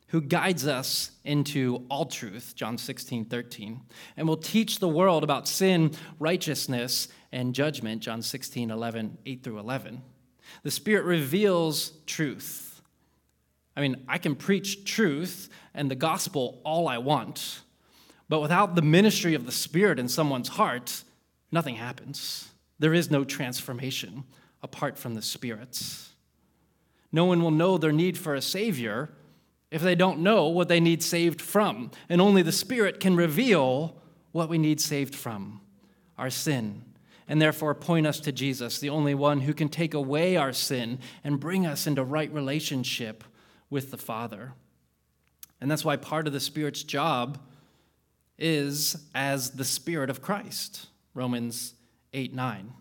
who 0.09 0.21
guides 0.21 0.67
us 0.67 1.13
into 1.25 1.87
all 1.89 2.07
truth, 2.07 2.55
John 2.57 2.77
16, 2.79 3.27
13, 3.27 3.81
and 4.17 4.27
will 4.27 4.37
teach 4.37 4.81
the 4.81 4.89
world 4.89 5.23
about 5.23 5.47
sin, 5.47 5.93
righteousness, 6.19 7.07
and 7.31 7.55
judgment, 7.55 8.03
John 8.03 8.23
16, 8.23 8.73
11, 8.73 9.19
8 9.25 9.45
through 9.45 9.61
11. 9.61 10.03
The 10.65 10.73
Spirit 10.73 11.05
reveals 11.05 11.93
truth. 12.07 12.70
I 13.81 13.83
mean, 13.89 14.05
I 14.07 14.19
can 14.19 14.37
preach 14.37 14.85
truth 14.85 15.49
and 15.73 15.91
the 15.91 15.95
gospel 15.95 16.61
all 16.67 16.87
I 16.87 16.99
want, 16.99 17.61
but 18.29 18.41
without 18.41 18.75
the 18.75 18.83
ministry 18.83 19.33
of 19.33 19.47
the 19.47 19.53
Spirit 19.53 19.99
in 19.99 20.07
someone's 20.07 20.49
heart, 20.49 21.03
nothing 21.51 21.77
happens. 21.77 22.51
There 22.79 22.93
is 22.93 23.11
no 23.11 23.25
transformation 23.25 24.25
apart 24.63 24.99
from 24.99 25.15
the 25.15 25.23
Spirit. 25.23 25.83
No 27.11 27.25
one 27.25 27.43
will 27.43 27.51
know 27.51 27.79
their 27.79 27.91
need 27.91 28.19
for 28.19 28.35
a 28.35 28.43
Savior 28.43 29.09
if 29.71 29.81
they 29.81 29.95
don't 29.95 30.21
know 30.21 30.47
what 30.49 30.69
they 30.69 30.79
need 30.79 31.03
saved 31.03 31.41
from. 31.41 31.91
And 32.11 32.21
only 32.21 32.43
the 32.43 32.53
Spirit 32.53 33.01
can 33.01 33.17
reveal 33.17 33.97
what 34.33 34.51
we 34.51 34.59
need 34.59 34.83
saved 34.83 35.15
from 35.15 35.63
our 36.19 36.29
sin, 36.29 36.85
and 37.27 37.41
therefore 37.41 37.75
point 37.75 38.07
us 38.07 38.21
to 38.21 38.31
Jesus, 38.31 38.79
the 38.79 38.91
only 38.91 39.15
one 39.15 39.41
who 39.41 39.55
can 39.55 39.71
take 39.71 39.95
away 39.95 40.37
our 40.37 40.53
sin 40.53 40.99
and 41.25 41.41
bring 41.41 41.65
us 41.65 41.87
into 41.87 42.05
right 42.05 42.31
relationship 42.31 43.25
with 43.71 43.91
the 43.91 43.97
Father. 43.97 44.53
And 45.61 45.71
that's 45.71 45.85
why 45.85 45.97
part 45.97 46.27
of 46.27 46.33
the 46.33 46.41
Spirit's 46.41 46.83
job 46.83 47.39
is 48.39 48.97
as 49.15 49.53
the 49.53 49.65
Spirit 49.65 50.11
of 50.11 50.21
Christ. 50.23 50.87
Romans 51.15 51.75
8 52.13 52.35
9. 52.35 52.73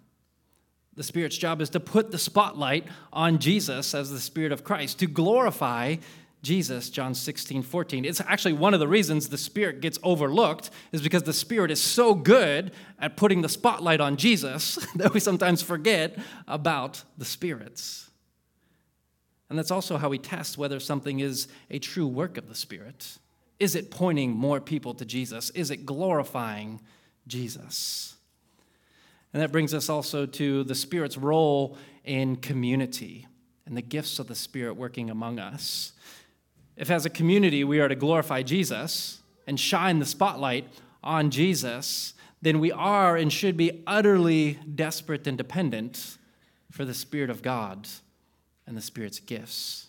The 0.95 1.03
Spirit's 1.03 1.37
job 1.37 1.61
is 1.61 1.69
to 1.71 1.79
put 1.79 2.11
the 2.11 2.17
spotlight 2.17 2.85
on 3.13 3.39
Jesus 3.39 3.93
as 3.93 4.11
the 4.11 4.19
Spirit 4.19 4.51
of 4.51 4.63
Christ, 4.63 4.99
to 4.99 5.07
glorify 5.07 5.95
Jesus, 6.41 6.89
John 6.89 7.13
16, 7.13 7.63
14. 7.63 8.05
It's 8.05 8.21
actually 8.21 8.53
one 8.53 8.73
of 8.73 8.79
the 8.79 8.87
reasons 8.87 9.27
the 9.27 9.37
Spirit 9.37 9.81
gets 9.81 9.99
overlooked, 10.03 10.69
is 10.91 11.01
because 11.01 11.23
the 11.23 11.33
Spirit 11.33 11.71
is 11.71 11.81
so 11.81 12.13
good 12.13 12.71
at 12.97 13.17
putting 13.17 13.41
the 13.41 13.49
spotlight 13.49 13.99
on 13.99 14.15
Jesus 14.15 14.75
that 14.95 15.13
we 15.13 15.19
sometimes 15.19 15.61
forget 15.61 16.17
about 16.47 17.03
the 17.17 17.25
spirits. 17.25 18.08
And 19.49 19.57
that's 19.57 19.71
also 19.71 19.97
how 19.97 20.09
we 20.09 20.19
test 20.19 20.57
whether 20.57 20.79
something 20.79 21.19
is 21.19 21.47
a 21.71 21.79
true 21.79 22.07
work 22.07 22.37
of 22.37 22.47
the 22.47 22.55
Spirit. 22.55 23.17
Is 23.59 23.75
it 23.75 23.91
pointing 23.91 24.31
more 24.31 24.61
people 24.61 24.93
to 24.93 25.05
Jesus? 25.05 25.49
Is 25.51 25.71
it 25.71 25.85
glorifying 25.85 26.79
Jesus? 27.27 28.15
And 29.33 29.41
that 29.41 29.51
brings 29.51 29.73
us 29.73 29.89
also 29.89 30.25
to 30.25 30.63
the 30.63 30.75
Spirit's 30.75 31.17
role 31.17 31.77
in 32.03 32.35
community 32.35 33.27
and 33.65 33.75
the 33.75 33.81
gifts 33.81 34.19
of 34.19 34.27
the 34.27 34.35
Spirit 34.35 34.75
working 34.75 35.09
among 35.09 35.39
us. 35.39 35.93
If, 36.77 36.89
as 36.89 37.05
a 37.05 37.09
community, 37.09 37.63
we 37.63 37.79
are 37.79 37.87
to 37.87 37.95
glorify 37.95 38.43
Jesus 38.43 39.21
and 39.45 39.59
shine 39.59 39.99
the 39.99 40.05
spotlight 40.05 40.67
on 41.03 41.31
Jesus, 41.31 42.13
then 42.41 42.59
we 42.59 42.71
are 42.71 43.17
and 43.17 43.33
should 43.33 43.57
be 43.57 43.83
utterly 43.85 44.59
desperate 44.75 45.27
and 45.27 45.37
dependent 45.37 46.17
for 46.71 46.85
the 46.85 46.93
Spirit 46.93 47.29
of 47.29 47.41
God 47.41 47.87
and 48.69 48.77
the 48.77 48.81
Spirit's 48.81 49.19
gifts. 49.19 49.87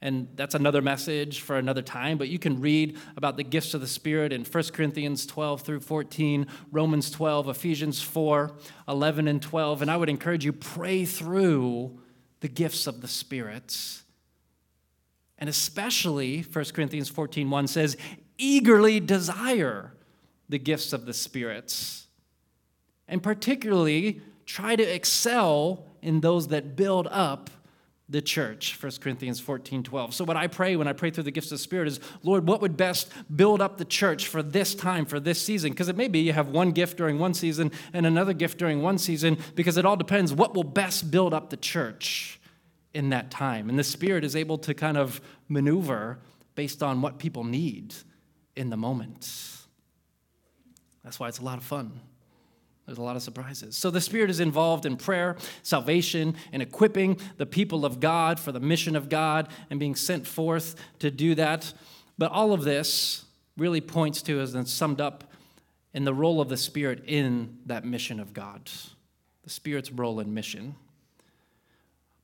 And 0.00 0.28
that's 0.34 0.54
another 0.54 0.80
message 0.80 1.40
for 1.40 1.56
another 1.56 1.82
time, 1.82 2.16
but 2.16 2.28
you 2.28 2.38
can 2.38 2.60
read 2.60 2.96
about 3.16 3.36
the 3.36 3.42
gifts 3.42 3.74
of 3.74 3.80
the 3.80 3.86
Spirit 3.86 4.32
in 4.32 4.44
1 4.44 4.64
Corinthians 4.72 5.26
12 5.26 5.62
through 5.62 5.80
14, 5.80 6.46
Romans 6.70 7.10
12, 7.10 7.48
Ephesians 7.48 8.00
4, 8.00 8.52
11 8.88 9.26
and 9.26 9.42
12. 9.42 9.82
And 9.82 9.90
I 9.90 9.96
would 9.96 10.08
encourage 10.08 10.44
you, 10.44 10.52
pray 10.52 11.04
through 11.04 11.98
the 12.40 12.48
gifts 12.48 12.86
of 12.86 13.00
the 13.00 13.08
Spirit. 13.08 14.02
And 15.38 15.50
especially, 15.50 16.42
1 16.42 16.64
Corinthians 16.66 17.08
14, 17.08 17.50
1 17.50 17.66
says, 17.66 17.96
eagerly 18.38 19.00
desire 19.00 19.94
the 20.48 20.58
gifts 20.58 20.92
of 20.92 21.06
the 21.06 21.14
Spirit. 21.14 22.02
And 23.08 23.22
particularly, 23.22 24.20
try 24.44 24.76
to 24.76 24.82
excel 24.82 25.86
in 26.02 26.20
those 26.20 26.48
that 26.48 26.76
build 26.76 27.08
up 27.10 27.50
the 28.08 28.22
church 28.22 28.80
1 28.80 28.92
corinthians 29.00 29.40
14 29.40 29.82
12 29.82 30.14
so 30.14 30.24
what 30.24 30.36
i 30.36 30.46
pray 30.46 30.76
when 30.76 30.86
i 30.86 30.92
pray 30.92 31.10
through 31.10 31.24
the 31.24 31.30
gifts 31.32 31.48
of 31.48 31.58
the 31.58 31.62
spirit 31.62 31.88
is 31.88 31.98
lord 32.22 32.46
what 32.46 32.60
would 32.60 32.76
best 32.76 33.10
build 33.34 33.60
up 33.60 33.78
the 33.78 33.84
church 33.84 34.28
for 34.28 34.42
this 34.42 34.74
time 34.74 35.04
for 35.04 35.20
this 35.20 35.40
season? 35.40 35.70
Because 35.70 35.88
it 35.88 35.96
may 35.96 36.08
be 36.08 36.20
you 36.20 36.32
have 36.32 36.48
one 36.48 36.72
gift 36.72 36.96
during 36.96 37.18
one 37.18 37.34
season 37.34 37.72
and 37.92 38.06
another 38.06 38.32
gift 38.32 38.58
during 38.58 38.82
one 38.82 38.98
season 38.98 39.38
because 39.54 39.76
it 39.76 39.84
all 39.84 39.96
depends 39.96 40.32
what 40.32 40.54
will 40.54 40.64
best 40.64 41.10
build 41.10 41.34
up 41.34 41.50
the 41.50 41.56
church 41.56 42.40
in 42.94 43.10
that 43.10 43.30
time. 43.30 43.68
And 43.68 43.78
the 43.78 43.84
spirit 43.84 44.24
is 44.24 44.36
able 44.36 44.58
to 44.58 44.74
kind 44.74 44.96
of 44.96 45.20
maneuver 45.48 46.20
based 46.54 46.82
on 46.82 47.02
what 47.02 47.18
people 47.18 47.44
need 47.44 47.94
in 48.54 48.70
the 48.70 48.76
moment. 48.76 49.30
That's 51.04 51.20
why 51.20 51.28
it's 51.28 51.38
a 51.38 51.44
lot 51.44 51.58
of 51.58 51.64
fun 51.64 52.00
there's 52.86 52.98
a 52.98 53.02
lot 53.02 53.16
of 53.16 53.22
surprises. 53.22 53.76
So 53.76 53.90
the 53.90 54.00
Spirit 54.00 54.30
is 54.30 54.38
involved 54.38 54.86
in 54.86 54.96
prayer, 54.96 55.36
salvation, 55.62 56.36
and 56.52 56.62
equipping 56.62 57.18
the 57.36 57.46
people 57.46 57.84
of 57.84 57.98
God 57.98 58.38
for 58.38 58.52
the 58.52 58.60
mission 58.60 58.94
of 58.94 59.08
God 59.08 59.48
and 59.70 59.80
being 59.80 59.96
sent 59.96 60.26
forth 60.26 60.76
to 61.00 61.10
do 61.10 61.34
that. 61.34 61.72
But 62.16 62.30
all 62.30 62.52
of 62.52 62.62
this 62.62 63.24
really 63.56 63.80
points 63.80 64.22
to, 64.22 64.40
as 64.40 64.54
it's 64.54 64.72
summed 64.72 65.00
up, 65.00 65.32
in 65.92 66.04
the 66.04 66.14
role 66.14 66.40
of 66.40 66.48
the 66.48 66.56
Spirit 66.56 67.02
in 67.06 67.58
that 67.66 67.84
mission 67.84 68.20
of 68.20 68.32
God. 68.32 68.70
The 69.42 69.50
Spirit's 69.50 69.90
role 69.90 70.20
in 70.20 70.32
mission. 70.32 70.76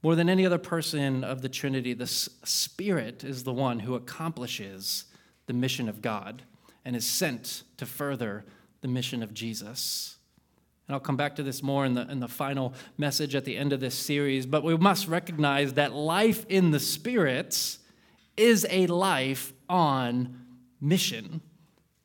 More 0.03 0.15
than 0.15 0.29
any 0.29 0.45
other 0.45 0.59
person 0.59 1.25
of 1.25 1.43
the 1.43 1.49
Trinity, 1.49 1.95
the 1.95 2.07
Spirit 2.07 3.25
is 3.25 3.45
the 3.45 3.53
one 3.53 3.81
who 3.81 3.95
accomplishes 3.95 5.05
the 5.47 5.53
mission 5.53 5.89
of 5.89 6.03
God 6.03 6.43
and 6.85 6.95
is 6.95 7.07
sent 7.07 7.63
to 7.79 7.87
further 7.87 8.45
the 8.81 8.89
mission 8.89 9.23
of 9.23 9.33
Jesus. 9.33 10.19
And 10.93 10.97
I'll 10.97 11.01
come 11.01 11.17
back 11.17 11.37
to 11.37 11.43
this 11.43 11.63
more 11.63 11.87
in 11.87 11.95
the, 11.95 12.03
in 12.11 12.21
the 12.21 12.29
final 12.29 12.75
message 12.99 13.35
at 13.35 13.47
the 13.47 13.57
end 13.57 13.73
of 13.73 13.81
this 13.81 13.95
series. 13.95 14.45
But 14.45 14.63
we 14.63 14.77
must 14.77 15.09
recognize 15.09 15.73
that 15.73 15.95
life 15.95 16.45
in 16.51 16.71
the 16.71 16.79
spirits 16.79 17.79
is 18.37 18.67
a 18.69 18.87
life 18.89 19.55
on 19.71 20.45
mission 20.83 21.41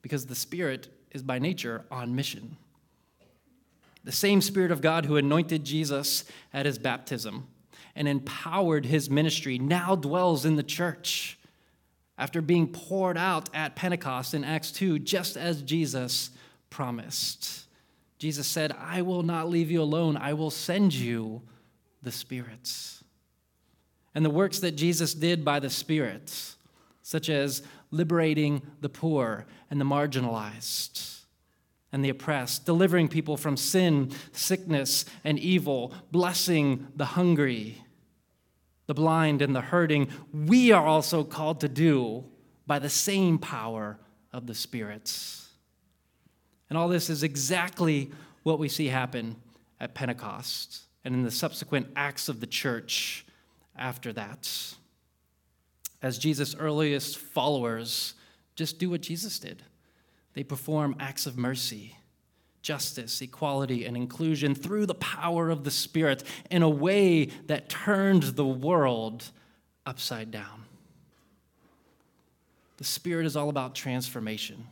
because 0.02 0.28
the 0.28 0.36
Spirit 0.36 0.88
is 1.12 1.22
by 1.22 1.38
nature 1.38 1.84
on 1.92 2.16
mission. 2.16 2.56
The 4.06 4.14
same 4.14 4.40
Spirit 4.40 4.72
of 4.72 4.80
God 4.80 5.06
who 5.06 5.18
anointed 5.18 5.66
Jesus 5.66 6.24
at 6.54 6.66
his 6.66 6.80
baptism 6.80 7.46
and 7.94 8.08
empowered 8.08 8.86
his 8.86 9.10
ministry 9.10 9.60
now 9.60 9.98
dwells 9.98 10.46
in 10.46 10.56
the 10.56 10.64
church 10.64 11.38
after 12.18 12.42
being 12.42 12.68
poured 12.70 13.18
out 13.18 13.50
at 13.54 13.76
Pentecost 13.76 14.34
in 14.34 14.46
Acts 14.46 14.72
2, 14.72 15.00
just 15.00 15.36
as 15.36 15.62
Jesus 15.62 16.30
promised. 16.70 17.67
Jesus 18.18 18.48
said, 18.48 18.76
I 18.80 19.02
will 19.02 19.24
not 19.24 19.50
leave 19.50 19.70
you 19.70 19.82
alone, 19.82 20.18
I 20.18 20.34
will 20.34 20.50
send 20.50 20.94
you 20.94 21.42
the 22.02 22.12
spirits. 22.12 23.04
And 24.16 24.26
the 24.26 24.30
works 24.30 24.60
that 24.60 24.72
Jesus 24.72 25.14
did 25.14 25.46
by 25.46 25.60
the 25.60 25.70
spirits, 25.70 26.56
such 27.04 27.30
as 27.30 27.62
liberating 27.92 28.62
the 28.82 28.90
poor 28.90 29.46
and 29.70 29.80
the 29.80 29.86
marginalized 29.86 31.18
and 31.92 32.04
the 32.04 32.10
oppressed, 32.10 32.66
delivering 32.66 33.08
people 33.08 33.38
from 33.38 33.56
sin, 33.56 34.12
sickness, 34.32 35.06
and 35.24 35.40
evil, 35.40 35.94
blessing 36.12 36.88
the 36.96 37.06
hungry, 37.06 37.82
the 38.88 38.94
blind, 38.94 39.42
and 39.42 39.56
the 39.56 39.62
hurting, 39.62 40.08
we 40.34 40.72
are 40.72 40.86
also 40.86 41.24
called 41.24 41.62
to 41.62 41.70
do 41.70 42.26
by 42.66 42.80
the 42.80 42.90
same 42.90 43.38
power 43.38 43.98
of 44.34 44.48
the 44.48 44.56
spirits. 44.56 45.47
And 46.70 46.78
all 46.78 46.88
this 46.88 47.10
is 47.10 47.24
exactly 47.24 48.12
what 48.44 48.60
we 48.60 48.70
see 48.70 48.88
happen 48.88 49.36
at 49.80 49.94
Pentecost 49.94 50.82
and 51.04 51.14
in 51.16 51.24
the 51.24 51.32
subsequent 51.32 51.88
acts 51.96 52.30
of 52.30 52.40
the 52.40 52.48
church 52.48 53.26
after 53.76 54.12
that. 54.14 54.50
As 56.02 56.18
Jesus' 56.18 56.56
earliest 56.56 57.18
followers 57.18 58.14
just 58.56 58.80
do 58.80 58.90
what 58.90 59.02
Jesus 59.02 59.40
did 59.40 59.64
they 60.34 60.44
perform 60.44 60.96
acts 61.00 61.26
of 61.26 61.36
mercy, 61.36 61.96
justice, 62.62 63.22
equality, 63.22 63.86
and 63.86 63.98
inclusion 63.98 64.54
through 64.54 64.86
the 64.86 64.94
power 64.94 65.50
of 65.50 65.64
the 65.64 65.72
Spirit 65.72 66.24
in 66.52 66.62
a 66.62 66.70
way 66.70 67.26
that 67.48 67.70
turned 67.70 68.22
the 68.22 68.46
world 68.46 69.32
upside 69.84 70.30
down. 70.30 70.66
The 72.78 72.84
Spirit 72.84 73.26
is 73.26 73.36
all 73.36 73.50
about 73.50 73.74
transformation 73.74 74.68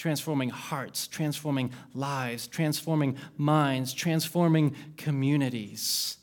transforming 0.00 0.48
hearts, 0.48 1.06
transforming 1.06 1.70
lives, 1.92 2.46
transforming 2.46 3.14
minds, 3.36 3.92
transforming 3.92 4.74
communities, 4.96 6.16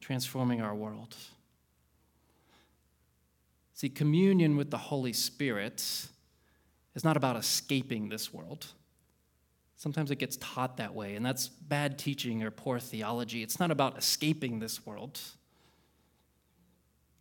transforming 0.00 0.62
our 0.62 0.76
world. 0.76 1.16
See, 3.74 3.88
communion 3.88 4.56
with 4.56 4.70
the 4.70 4.78
Holy 4.78 5.12
Spirit 5.12 6.06
is 6.94 7.02
not 7.02 7.16
about 7.16 7.34
escaping 7.34 8.10
this 8.10 8.32
world. 8.32 8.66
Sometimes 9.74 10.12
it 10.12 10.20
gets 10.20 10.36
taught 10.36 10.76
that 10.76 10.94
way, 10.94 11.16
and 11.16 11.26
that's 11.26 11.48
bad 11.48 11.98
teaching 11.98 12.44
or 12.44 12.52
poor 12.52 12.78
theology. 12.78 13.42
It's 13.42 13.58
not 13.58 13.72
about 13.72 13.98
escaping 13.98 14.60
this 14.60 14.86
world. 14.86 15.18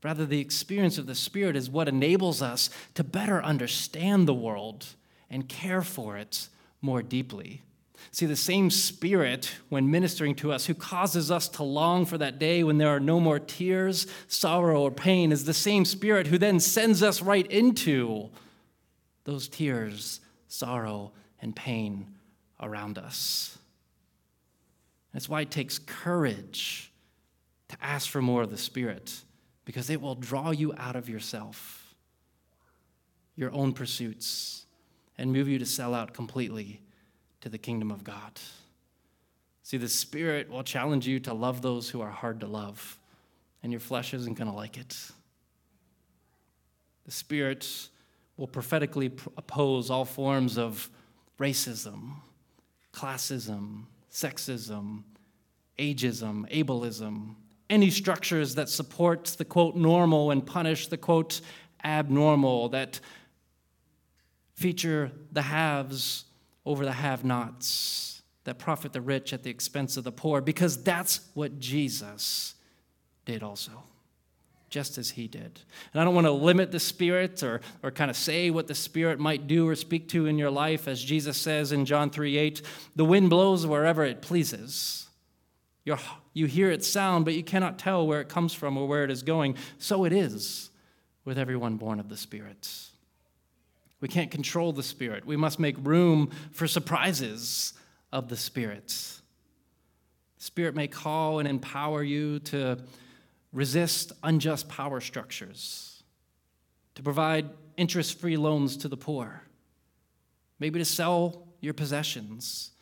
Rather, 0.04 0.28
the 0.28 0.40
experience 0.40 1.00
of 1.00 1.08
the 1.08 1.16
Spirit 1.16 1.56
is 1.56 1.68
what 1.68 1.88
enables 1.88 2.44
us 2.44 2.70
to 2.94 3.04
better 3.04 3.44
understand 3.44 4.28
the 4.28 4.36
world 4.36 4.86
and 5.36 5.50
care 5.50 5.82
for 5.82 6.16
it 6.16 6.48
more 6.82 7.02
deeply. 7.02 7.62
See, 8.12 8.26
the 8.26 8.38
same 8.38 8.70
Spirit, 8.70 9.54
when 9.68 9.92
ministering 9.92 10.34
to 10.36 10.54
us, 10.54 10.66
who 10.66 10.74
causes 10.74 11.30
us 11.30 11.50
to 11.50 11.64
long 11.64 12.06
for 12.06 12.18
that 12.18 12.40
day 12.40 12.64
when 12.64 12.78
there 12.78 12.88
are 12.88 13.02
no 13.02 13.20
more 13.20 13.38
tears, 13.38 14.08
sorrow, 14.30 14.82
or 14.84 14.92
pain, 14.92 15.34
is 15.34 15.44
the 15.44 15.54
same 15.54 15.84
Spirit 15.84 16.28
who 16.28 16.38
then 16.38 16.62
sends 16.62 17.04
us 17.04 17.22
right 17.22 17.46
into 17.48 18.30
those 19.26 19.50
tears, 19.50 20.22
sorrow, 20.48 21.12
and 21.42 21.54
pain 21.54 22.08
around 22.62 22.98
us. 22.98 23.58
That's 25.12 25.28
why 25.28 25.42
it 25.42 25.52
takes 25.52 25.80
courage 25.80 26.94
to 27.68 27.76
ask 27.82 28.10
for 28.10 28.22
more 28.22 28.44
of 28.44 28.52
the 28.52 28.58
Spirit, 28.58 29.14
because 29.66 29.90
it 29.90 30.00
will 30.00 30.16
draw 30.16 30.52
you 30.52 30.74
out 30.78 30.96
of 30.96 31.10
yourself, 31.10 31.94
your 33.36 33.52
own 33.52 33.74
pursuits, 33.74 34.65
and 35.18 35.32
move 35.32 35.48
you 35.48 35.60
to 35.60 35.66
sell 35.66 35.94
out 35.94 36.14
completely 36.14 36.82
to 37.42 37.50
the 37.50 37.58
kingdom 37.58 37.92
of 37.92 38.04
God. 38.04 38.40
See, 39.64 39.78
the 39.78 39.90
Spirit 39.90 40.50
will 40.50 40.64
challenge 40.64 41.08
you 41.08 41.20
to 41.22 41.34
love 41.34 41.62
those 41.62 41.90
who 41.90 42.02
are 42.02 42.12
hard 42.12 42.40
to 42.42 42.48
love, 42.48 43.00
and 43.64 43.72
your 43.72 43.80
flesh 43.80 44.14
isn't 44.14 44.38
going 44.38 44.50
to 44.50 44.56
like 44.56 44.78
it. 44.78 44.96
The 47.06 47.12
Spirit 47.12 47.90
will 48.38 48.48
prophetically 48.48 49.12
oppose 49.38 49.90
all 49.90 50.06
forms 50.06 50.58
of 50.58 50.90
racism, 51.40 52.16
classism, 52.94 53.84
sexism, 54.12 55.04
ageism, 55.78 56.50
ableism, 56.52 57.36
any 57.70 57.90
structures 57.90 58.56
that 58.56 58.70
support 58.70 59.26
the 59.38 59.46
quote 59.46 59.76
normal 59.76 60.32
and 60.32 60.46
punish 60.46 60.88
the 60.88 60.98
quote 60.98 61.42
abnormal, 61.84 62.70
that 62.70 63.00
feature 64.56 65.12
the 65.32 65.44
haves 65.44 66.26
over 66.66 66.84
the 66.84 66.94
have 66.94 67.24
nots, 67.24 68.24
that 68.46 68.58
profit 68.58 68.94
the 68.94 69.02
rich 69.02 69.34
at 69.34 69.44
the 69.44 69.50
expense 69.50 69.98
of 69.98 70.04
the 70.04 70.12
poor, 70.12 70.42
because 70.42 70.82
that's 70.84 71.22
what 71.34 71.60
Jesus 71.60 72.56
did 73.26 73.44
also 73.44 73.84
just 74.76 74.98
as 74.98 75.12
he 75.12 75.26
did. 75.26 75.62
And 75.94 76.02
I 76.02 76.04
don't 76.04 76.16
want 76.16 76.28
to 76.28 76.32
limit 76.32 76.70
the 76.70 76.82
Spirit 76.82 77.42
or, 77.44 77.62
or 77.82 77.92
kind 77.92 78.12
of 78.12 78.18
say 78.18 78.50
what 78.50 78.68
the 78.68 78.76
Spirit 78.76 79.20
might 79.20 79.48
do 79.48 79.66
or 79.70 79.74
speak 79.74 80.10
to 80.10 80.26
in 80.26 80.38
your 80.38 80.52
life. 80.52 80.90
As 80.90 81.02
Jesus 81.02 81.38
says 81.38 81.72
in 81.72 81.86
John 81.86 82.10
3 82.10 82.36
8, 82.36 82.62
the 82.94 83.06
wind 83.06 83.30
blows 83.30 83.66
wherever 83.66 84.04
it 84.04 84.22
pleases. 84.22 85.08
You're, 85.86 86.00
you 86.34 86.48
hear 86.48 86.72
its 86.72 86.88
sound, 86.88 87.24
but 87.24 87.36
you 87.36 87.44
cannot 87.44 87.80
tell 87.80 88.06
where 88.06 88.20
it 88.20 88.28
comes 88.28 88.54
from 88.54 88.76
or 88.76 88.86
where 88.86 89.06
it 89.06 89.12
is 89.12 89.24
going. 89.24 89.56
So 89.78 90.04
it 90.04 90.12
is 90.12 90.72
with 91.24 91.38
everyone 91.38 91.78
born 91.78 92.02
of 92.02 92.10
the 92.10 92.18
Spirit. 92.18 92.70
We 94.06 94.10
can't 94.10 94.30
control 94.30 94.72
the 94.72 94.84
Spirit. 94.84 95.26
We 95.26 95.36
must 95.36 95.60
make 95.60 95.76
room 95.82 96.30
for 96.52 96.68
surprises 96.68 97.74
of 98.14 98.30
the 98.30 98.38
Spirit. 98.38 98.90
The 100.38 100.44
Spirit 100.44 100.76
may 100.76 100.88
call 100.88 101.40
and 101.40 101.48
empower 101.48 102.04
you 102.04 102.38
to 102.42 102.78
resist 103.52 104.12
unjust 104.22 104.70
power 104.70 105.02
structures, 105.02 106.04
to 106.94 107.02
provide 107.02 107.50
interest 107.78 108.20
free 108.20 108.38
loans 108.38 108.78
to 108.78 108.88
the 108.88 108.96
poor, 108.96 109.42
maybe 110.60 110.78
to 110.78 110.86
sell 110.86 111.48
your 111.60 111.74
possessions, 111.74 112.74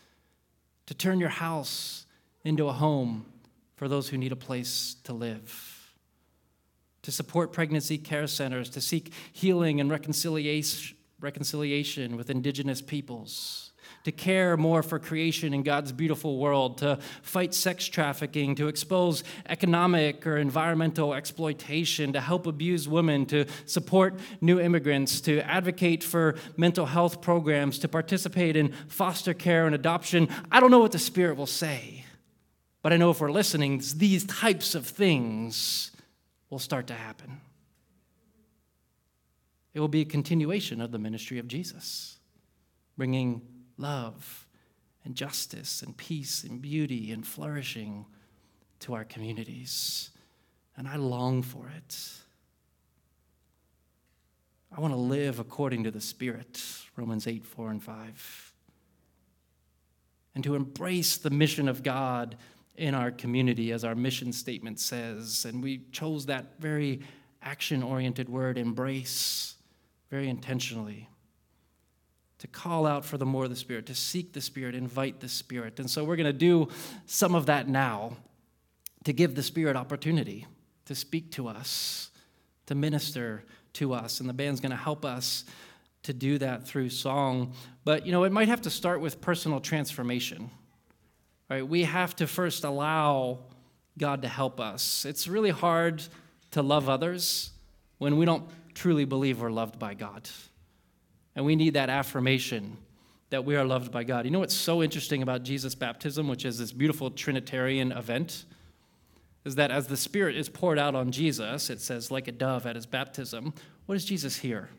to 0.88 0.94
turn 0.94 1.22
your 1.22 1.30
house 1.30 2.06
into 2.44 2.68
a 2.68 2.74
home 2.74 3.25
for 3.78 3.88
those 3.88 4.10
who 4.10 4.17
need 4.17 4.34
a 4.34 4.36
place 4.36 4.98
to 5.06 5.13
live, 5.13 5.95
to 7.02 7.13
support 7.13 7.54
pregnancy 7.54 7.98
care 7.98 8.28
centers, 8.28 8.69
to 8.71 8.82
seek 8.82 9.13
healing 9.32 9.80
and 9.80 9.89
reconciliation, 9.89 10.98
reconciliation 11.24 12.18
with 12.18 12.30
indigenous 12.30 12.82
peoples 12.82 13.72
to 14.04 14.12
care 14.12 14.58
more 14.58 14.84
for 14.84 15.00
creation 15.00 15.54
in 15.54 15.64
God's 15.64 15.92
beautiful 15.92 16.38
world, 16.38 16.80
to 16.80 17.00
fight 17.22 17.54
sex 17.54 17.86
trafficking, 17.86 18.56
to 18.56 18.68
expose 18.68 19.24
economic 19.48 20.28
or 20.28 20.38
environmental 20.38 21.14
exploitation, 21.14 22.14
to 22.14 22.22
help 22.22 22.46
abused 22.46 22.90
women, 22.90 23.26
to 23.28 23.46
support 23.66 24.20
new 24.42 24.60
immigrants, 24.60 25.22
to 25.22 25.40
advocate 25.50 26.04
for 26.04 26.36
mental 26.58 26.86
health 26.86 27.22
programs, 27.22 27.80
to 27.80 27.88
participate 27.88 28.56
in 28.56 28.74
foster 28.88 29.34
care 29.34 29.66
and 29.66 29.76
adoption. 29.76 30.28
I 30.52 30.60
don't 30.60 30.72
know 30.72 30.80
what 30.80 30.92
the 30.92 31.00
Spirit 31.00 31.38
will 31.38 31.46
say, 31.46 32.06
but 32.82 32.92
I 32.92 32.98
know 32.98 33.12
if 33.12 33.22
we're 33.22 33.32
listening, 33.32 33.82
these 33.96 34.26
types 34.26 34.76
of 34.76 34.86
things 34.86 35.92
will 36.50 36.60
start 36.60 36.88
to 36.88 36.94
happen. 36.94 37.40
It 39.74 39.80
will 39.80 39.88
be 39.88 40.02
a 40.02 40.06
continuation 40.06 40.82
of 40.82 40.92
the 40.92 41.00
ministry 41.00 41.40
of 41.40 41.48
Jesus, 41.48 42.20
bringing 42.96 43.42
love 43.78 44.48
and 45.04 45.16
justice 45.16 45.82
and 45.82 45.98
peace 45.98 46.44
and 46.44 46.62
beauty 46.62 47.12
and 47.12 47.26
flourishing 47.26 48.06
to 48.82 48.94
our 48.94 49.04
communities. 49.04 50.12
And 50.78 50.88
I 50.88 50.98
long 50.98 51.42
for 51.42 51.70
it. 51.76 51.98
I 54.76 54.82
want 54.82 54.94
to 54.94 55.00
live 55.00 55.40
according 55.40 55.84
to 55.84 55.92
the 55.92 56.02
Spirit, 56.02 56.64
Romans 56.96 57.28
8, 57.28 57.46
4 57.46 57.72
and 57.72 57.84
5. 57.84 58.54
And 60.36 60.44
to 60.44 60.56
embrace 60.56 61.18
the 61.18 61.30
mission 61.30 61.68
of 61.68 61.84
God 61.84 62.38
in 62.76 62.96
our 62.96 63.12
community, 63.12 63.72
as 63.72 63.84
our 63.84 63.94
mission 63.94 64.34
statement 64.34 64.80
says. 64.80 65.46
And 65.46 65.62
we 65.62 65.84
chose 65.92 66.26
that 66.26 66.60
very 66.60 67.02
action 67.44 67.84
oriented 67.84 68.30
word, 68.30 68.58
embrace, 68.58 69.56
very 70.13 70.30
intentionally 70.30 71.10
to 72.38 72.45
call 72.45 72.86
out 72.86 73.04
for 73.04 73.17
the 73.17 73.26
more 73.26 73.45
of 73.45 73.49
the 73.49 73.56
Spirit, 73.56 73.88
to 73.88 73.95
seek 73.95 74.32
the 74.32 74.41
Spirit, 74.41 74.76
invite 74.76 75.19
the 75.19 75.28
Spirit. 75.28 75.80
And 75.80 75.89
so 75.89 76.04
we're 76.04 76.17
going 76.17 76.28
to 76.28 76.32
do 76.32 76.67
some 77.08 77.34
of 77.34 77.47
that 77.47 77.67
now 77.67 78.15
to 79.06 79.12
give 79.12 79.34
the 79.34 79.41
Spirit 79.41 79.76
opportunity 79.76 80.45
to 80.86 80.93
speak 80.93 81.32
to 81.32 81.47
us, 81.47 82.12
to 82.67 82.76
minister 82.76 83.43
to 83.73 83.91
us. 83.91 84.19
And 84.19 84.30
the 84.30 84.34
band's 84.34 84.60
going 84.60 84.69
to 84.69 84.78
help 84.78 85.04
us 85.04 85.45
to 86.04 86.13
do 86.13 86.38
that 86.38 86.67
through 86.67 86.91
song. 86.91 87.54
But, 87.84 88.06
you 88.06 88.12
know, 88.12 88.23
it 88.23 88.32
might 88.32 88.49
have 88.49 88.62
to 88.62 88.69
start 88.69 89.02
with 89.02 89.19
personal 89.19 89.62
transformation. 89.62 90.52
Right? 91.49 91.67
We 91.67 91.86
have 91.86 92.15
to 92.17 92.28
first 92.28 92.65
allow 92.65 93.39
God 93.97 94.21
to 94.21 94.28
help 94.28 94.60
us. 94.60 95.06
It's 95.06 95.28
really 95.28 95.49
hard 95.49 96.04
to 96.52 96.62
love 96.62 96.88
others 96.88 97.49
when 97.97 98.17
we 98.17 98.26
don't 98.26 98.47
truly 98.74 99.06
believe 99.06 99.42
we're 99.42 99.52
loved 99.52 99.80
by 99.80 99.94
God. 99.94 100.30
And 101.36 101.46
we 101.46 101.56
need 101.56 101.74
that 101.74 101.90
affirmation 101.90 102.78
that 103.30 103.46
we 103.46 103.56
are 103.56 103.66
loved 103.66 103.92
by 103.92 104.04
God. 104.04 104.26
You 104.26 104.32
know 104.32 104.40
what's 104.40 104.54
so 104.54 104.84
interesting 104.84 105.24
about 105.24 105.44
Jesus' 105.44 105.74
baptism, 105.74 106.28
which 106.28 106.46
is 106.46 106.60
this 106.60 106.72
beautiful 106.72 107.10
Trinitarian 107.10 107.92
event? 107.92 108.46
Is 109.44 109.56
that 109.56 109.72
as 109.72 109.88
the 109.88 109.98
Spirit 109.98 110.38
is 110.38 110.50
poured 110.50 110.78
out 110.78 110.94
on 110.94 111.12
Jesus, 111.12 111.70
it 111.70 111.82
says, 111.82 112.12
like 112.12 112.28
a 112.28 112.32
dove 112.32 112.68
at 112.68 112.76
his 112.76 112.86
baptism, 112.86 113.54
what 113.86 113.96
does 113.96 114.06
Jesus 114.06 114.38
hear? 114.38 114.70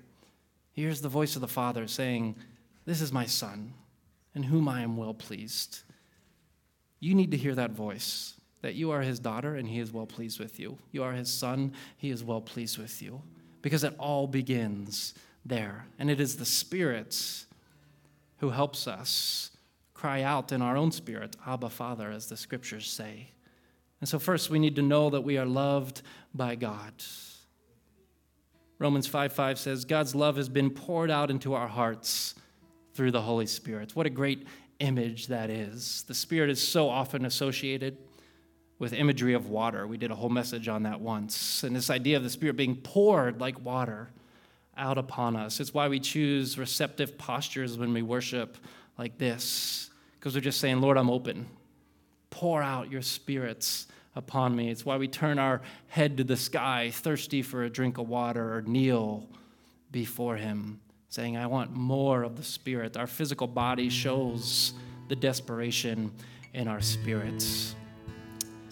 He 0.73 0.83
hears 0.83 1.01
the 1.01 1.09
voice 1.09 1.35
of 1.35 1.41
the 1.41 1.49
Father 1.49 1.87
saying, 1.89 2.37
This 2.85 3.01
is 3.01 3.13
my 3.13 3.27
Son, 3.27 3.75
in 4.35 4.45
whom 4.45 4.69
I 4.69 4.83
am 4.83 4.97
well 4.97 5.15
pleased. 5.15 5.81
You 7.01 7.15
need 7.15 7.33
to 7.33 7.37
hear 7.37 7.55
that 7.57 7.73
voice 7.73 8.35
that 8.65 8.75
you 8.75 8.93
are 8.93 9.03
his 9.03 9.19
daughter 9.19 9.57
and 9.57 9.69
he 9.69 9.79
is 9.79 9.93
well 9.93 10.07
pleased 10.07 10.41
with 10.41 10.59
you. 10.59 10.79
You 10.91 11.03
are 11.03 11.13
his 11.13 11.31
son, 11.31 11.75
he 11.99 12.09
is 12.09 12.25
well 12.25 12.41
pleased 12.41 12.79
with 12.79 13.03
you. 13.03 13.21
Because 13.65 13.83
it 13.83 13.95
all 13.99 14.27
begins 14.27 15.15
there. 15.43 15.87
And 15.99 16.11
it 16.11 16.21
is 16.21 16.37
the 16.37 16.45
Spirit 16.45 17.47
who 18.37 18.51
helps 18.51 18.87
us 18.87 19.53
cry 19.95 20.21
out 20.21 20.53
in 20.53 20.61
our 20.61 20.77
own 20.77 20.93
spirit, 20.93 21.35
Abba, 21.47 21.71
Father, 21.71 22.11
as 22.11 22.27
the 22.27 22.37
scriptures 22.37 22.87
say. 22.87 23.31
And 24.03 24.09
so, 24.09 24.19
first, 24.19 24.51
we 24.51 24.59
need 24.59 24.77
to 24.77 24.83
know 24.83 25.09
that 25.09 25.23
we 25.23 25.39
are 25.39 25.47
loved 25.47 26.03
by 26.35 26.57
God. 26.57 26.93
Romans 28.79 29.07
5 29.07 29.33
5 29.33 29.59
says, 29.59 29.87
God's 29.87 30.15
love 30.15 30.37
has 30.37 30.51
been 30.51 30.69
poured 30.69 31.11
out 31.11 31.31
into 31.31 31.55
our 31.55 31.69
hearts 31.69 32.35
through 32.93 33.13
the 33.13 33.23
Holy 33.23 33.47
Spirit. 33.47 33.97
What 33.97 34.05
a 34.05 34.11
great 34.11 34.47
image 34.79 35.29
that 35.29 35.49
is. 35.49 36.05
The 36.07 36.13
Spirit 36.13 36.51
is 36.51 36.61
so 36.61 36.91
often 36.91 37.25
associated 37.25 37.97
with 38.79 38.93
imagery 38.93 39.35
of 39.35 39.49
water. 39.49 39.87
We 39.87 39.97
did 39.97 40.11
a 40.11 40.15
whole 40.15 40.29
message 40.29 40.69
on 40.69 40.83
that 40.83 41.01
once. 41.01 41.63
And 41.63 41.75
this 41.75 41.91
idea 41.91 42.17
of 42.17 42.23
the 42.23 42.31
Spirit 42.31 42.57
being 42.57 42.77
poured 42.77 43.41
like 43.41 43.65
water 43.65 44.11
out 44.77 44.99
upon 44.99 45.37
us. 45.37 45.61
It's 45.61 45.73
why 45.73 45.89
we 45.89 46.01
choose 46.01 46.59
receptive 46.59 47.17
postures 47.17 47.79
when 47.79 47.93
we 47.93 48.03
worship 48.03 48.57
like 48.99 49.19
this, 49.19 49.91
because 50.19 50.35
we're 50.35 50.41
just 50.41 50.61
saying, 50.61 50.81
Lord, 50.81 50.97
I'm 50.97 51.11
open. 51.11 51.47
Pour 52.31 52.63
out 52.63 52.91
your 52.91 53.03
spirits 53.03 53.87
upon 54.17 54.55
me. 54.55 54.71
It's 54.71 54.85
why 54.85 54.97
we 54.97 55.09
turn 55.09 55.39
our 55.39 55.63
head 55.89 56.17
to 56.17 56.25
the 56.25 56.37
sky, 56.37 56.91
thirsty 56.93 57.43
for 57.43 57.65
a 57.65 57.71
drink 57.71 57.99
of 57.99 58.09
water, 58.09 58.57
or 58.57 58.63
kneel 58.63 59.29
before 59.91 60.37
Him, 60.37 60.81
saying, 61.09 61.37
I 61.37 61.47
want 61.47 61.73
more 61.73 62.23
of 62.23 62.37
the 62.37 62.43
Spirit. 62.43 62.97
Our 62.97 63.07
physical 63.07 63.47
body 63.47 63.89
shows 63.89 64.75
the 65.09 65.17
desperation 65.17 66.13
in 66.53 66.67
our 66.69 66.81
spirits. 66.81 67.75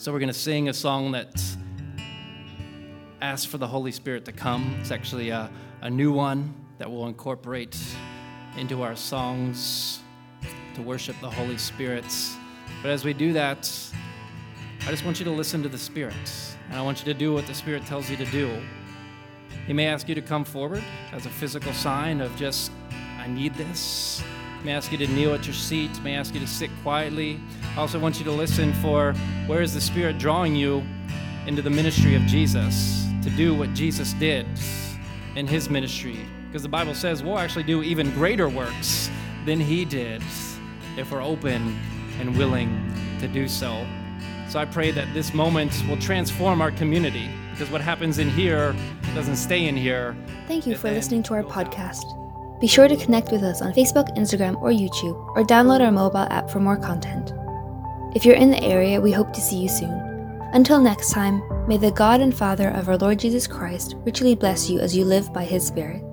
So 0.02 0.12
we're 0.12 0.18
going 0.18 0.32
to 0.32 0.34
sing 0.34 0.68
a 0.68 0.74
song 0.74 1.12
that 1.12 1.40
asks 3.20 3.46
for 3.46 3.58
the 3.58 3.68
Holy 3.68 3.92
Spirit 3.92 4.24
to 4.24 4.32
come. 4.32 4.76
It's 4.80 4.90
actually 4.90 5.28
a, 5.28 5.48
a 5.80 5.88
new 5.88 6.10
one 6.10 6.52
that 6.78 6.90
we'll 6.90 7.06
incorporate 7.06 7.78
into 8.56 8.82
our 8.82 8.96
songs 8.96 10.00
to 10.74 10.82
worship 10.82 11.14
the 11.20 11.30
Holy 11.30 11.56
Spirit. 11.56 12.04
But 12.82 12.90
as 12.90 13.04
we 13.04 13.12
do 13.12 13.32
that, 13.34 13.70
I 14.80 14.90
just 14.90 15.04
want 15.04 15.20
you 15.20 15.24
to 15.24 15.30
listen 15.30 15.62
to 15.62 15.68
the 15.68 15.78
Spirit. 15.78 16.16
And 16.68 16.76
I 16.76 16.82
want 16.82 16.98
you 16.98 17.04
to 17.04 17.16
do 17.16 17.32
what 17.32 17.46
the 17.46 17.54
Spirit 17.54 17.86
tells 17.86 18.10
you 18.10 18.16
to 18.16 18.26
do. 18.32 18.60
He 19.68 19.72
may 19.72 19.86
ask 19.86 20.08
you 20.08 20.16
to 20.16 20.20
come 20.20 20.44
forward 20.44 20.82
as 21.12 21.26
a 21.26 21.30
physical 21.30 21.72
sign 21.72 22.20
of 22.20 22.34
just, 22.34 22.72
I 23.20 23.28
need 23.28 23.54
this. 23.54 24.20
May 24.64 24.72
ask 24.72 24.92
you 24.92 24.98
to 24.98 25.08
kneel 25.08 25.34
at 25.34 25.44
your 25.44 25.54
seat, 25.54 25.90
may 26.02 26.14
I 26.14 26.18
ask 26.18 26.34
you 26.34 26.40
to 26.40 26.46
sit 26.46 26.70
quietly. 26.84 27.40
I 27.76 27.80
also 27.80 27.98
want 27.98 28.18
you 28.18 28.24
to 28.26 28.30
listen 28.30 28.72
for 28.74 29.12
where 29.46 29.60
is 29.60 29.74
the 29.74 29.80
Spirit 29.80 30.18
drawing 30.18 30.54
you 30.54 30.84
into 31.46 31.62
the 31.62 31.70
ministry 31.70 32.14
of 32.14 32.22
Jesus 32.22 33.04
to 33.24 33.30
do 33.30 33.54
what 33.54 33.74
Jesus 33.74 34.12
did 34.14 34.46
in 35.34 35.48
his 35.48 35.68
ministry. 35.68 36.20
Because 36.46 36.62
the 36.62 36.68
Bible 36.68 36.94
says 36.94 37.24
we'll 37.24 37.38
actually 37.38 37.64
do 37.64 37.82
even 37.82 38.12
greater 38.12 38.48
works 38.48 39.10
than 39.46 39.58
he 39.58 39.84
did 39.84 40.22
if 40.96 41.10
we're 41.10 41.22
open 41.22 41.76
and 42.20 42.36
willing 42.38 42.92
to 43.18 43.26
do 43.26 43.48
so. 43.48 43.84
So 44.48 44.60
I 44.60 44.64
pray 44.64 44.92
that 44.92 45.12
this 45.12 45.34
moment 45.34 45.82
will 45.88 45.96
transform 45.96 46.60
our 46.60 46.70
community 46.70 47.30
because 47.50 47.70
what 47.70 47.80
happens 47.80 48.18
in 48.18 48.30
here 48.30 48.76
doesn't 49.14 49.36
stay 49.36 49.66
in 49.66 49.76
here. 49.76 50.16
Thank 50.46 50.66
you 50.66 50.76
for 50.76 50.90
listening 50.90 51.22
to 51.24 51.34
our 51.34 51.42
podcast. 51.42 52.21
Be 52.62 52.68
sure 52.68 52.86
to 52.86 52.96
connect 52.96 53.32
with 53.32 53.42
us 53.42 53.60
on 53.60 53.72
Facebook, 53.72 54.16
Instagram, 54.16 54.54
or 54.62 54.70
YouTube, 54.70 55.18
or 55.34 55.42
download 55.42 55.80
our 55.80 55.90
mobile 55.90 56.28
app 56.30 56.48
for 56.48 56.60
more 56.60 56.76
content. 56.76 57.32
If 58.14 58.24
you're 58.24 58.36
in 58.36 58.52
the 58.52 58.62
area, 58.62 59.00
we 59.00 59.10
hope 59.10 59.32
to 59.32 59.40
see 59.40 59.56
you 59.56 59.68
soon. 59.68 59.90
Until 60.52 60.80
next 60.80 61.10
time, 61.10 61.42
may 61.66 61.76
the 61.76 61.90
God 61.90 62.20
and 62.20 62.32
Father 62.32 62.68
of 62.68 62.88
our 62.88 62.96
Lord 62.96 63.18
Jesus 63.18 63.48
Christ 63.48 63.96
richly 64.04 64.36
bless 64.36 64.70
you 64.70 64.78
as 64.78 64.96
you 64.96 65.04
live 65.04 65.32
by 65.32 65.44
his 65.44 65.66
Spirit. 65.66 66.04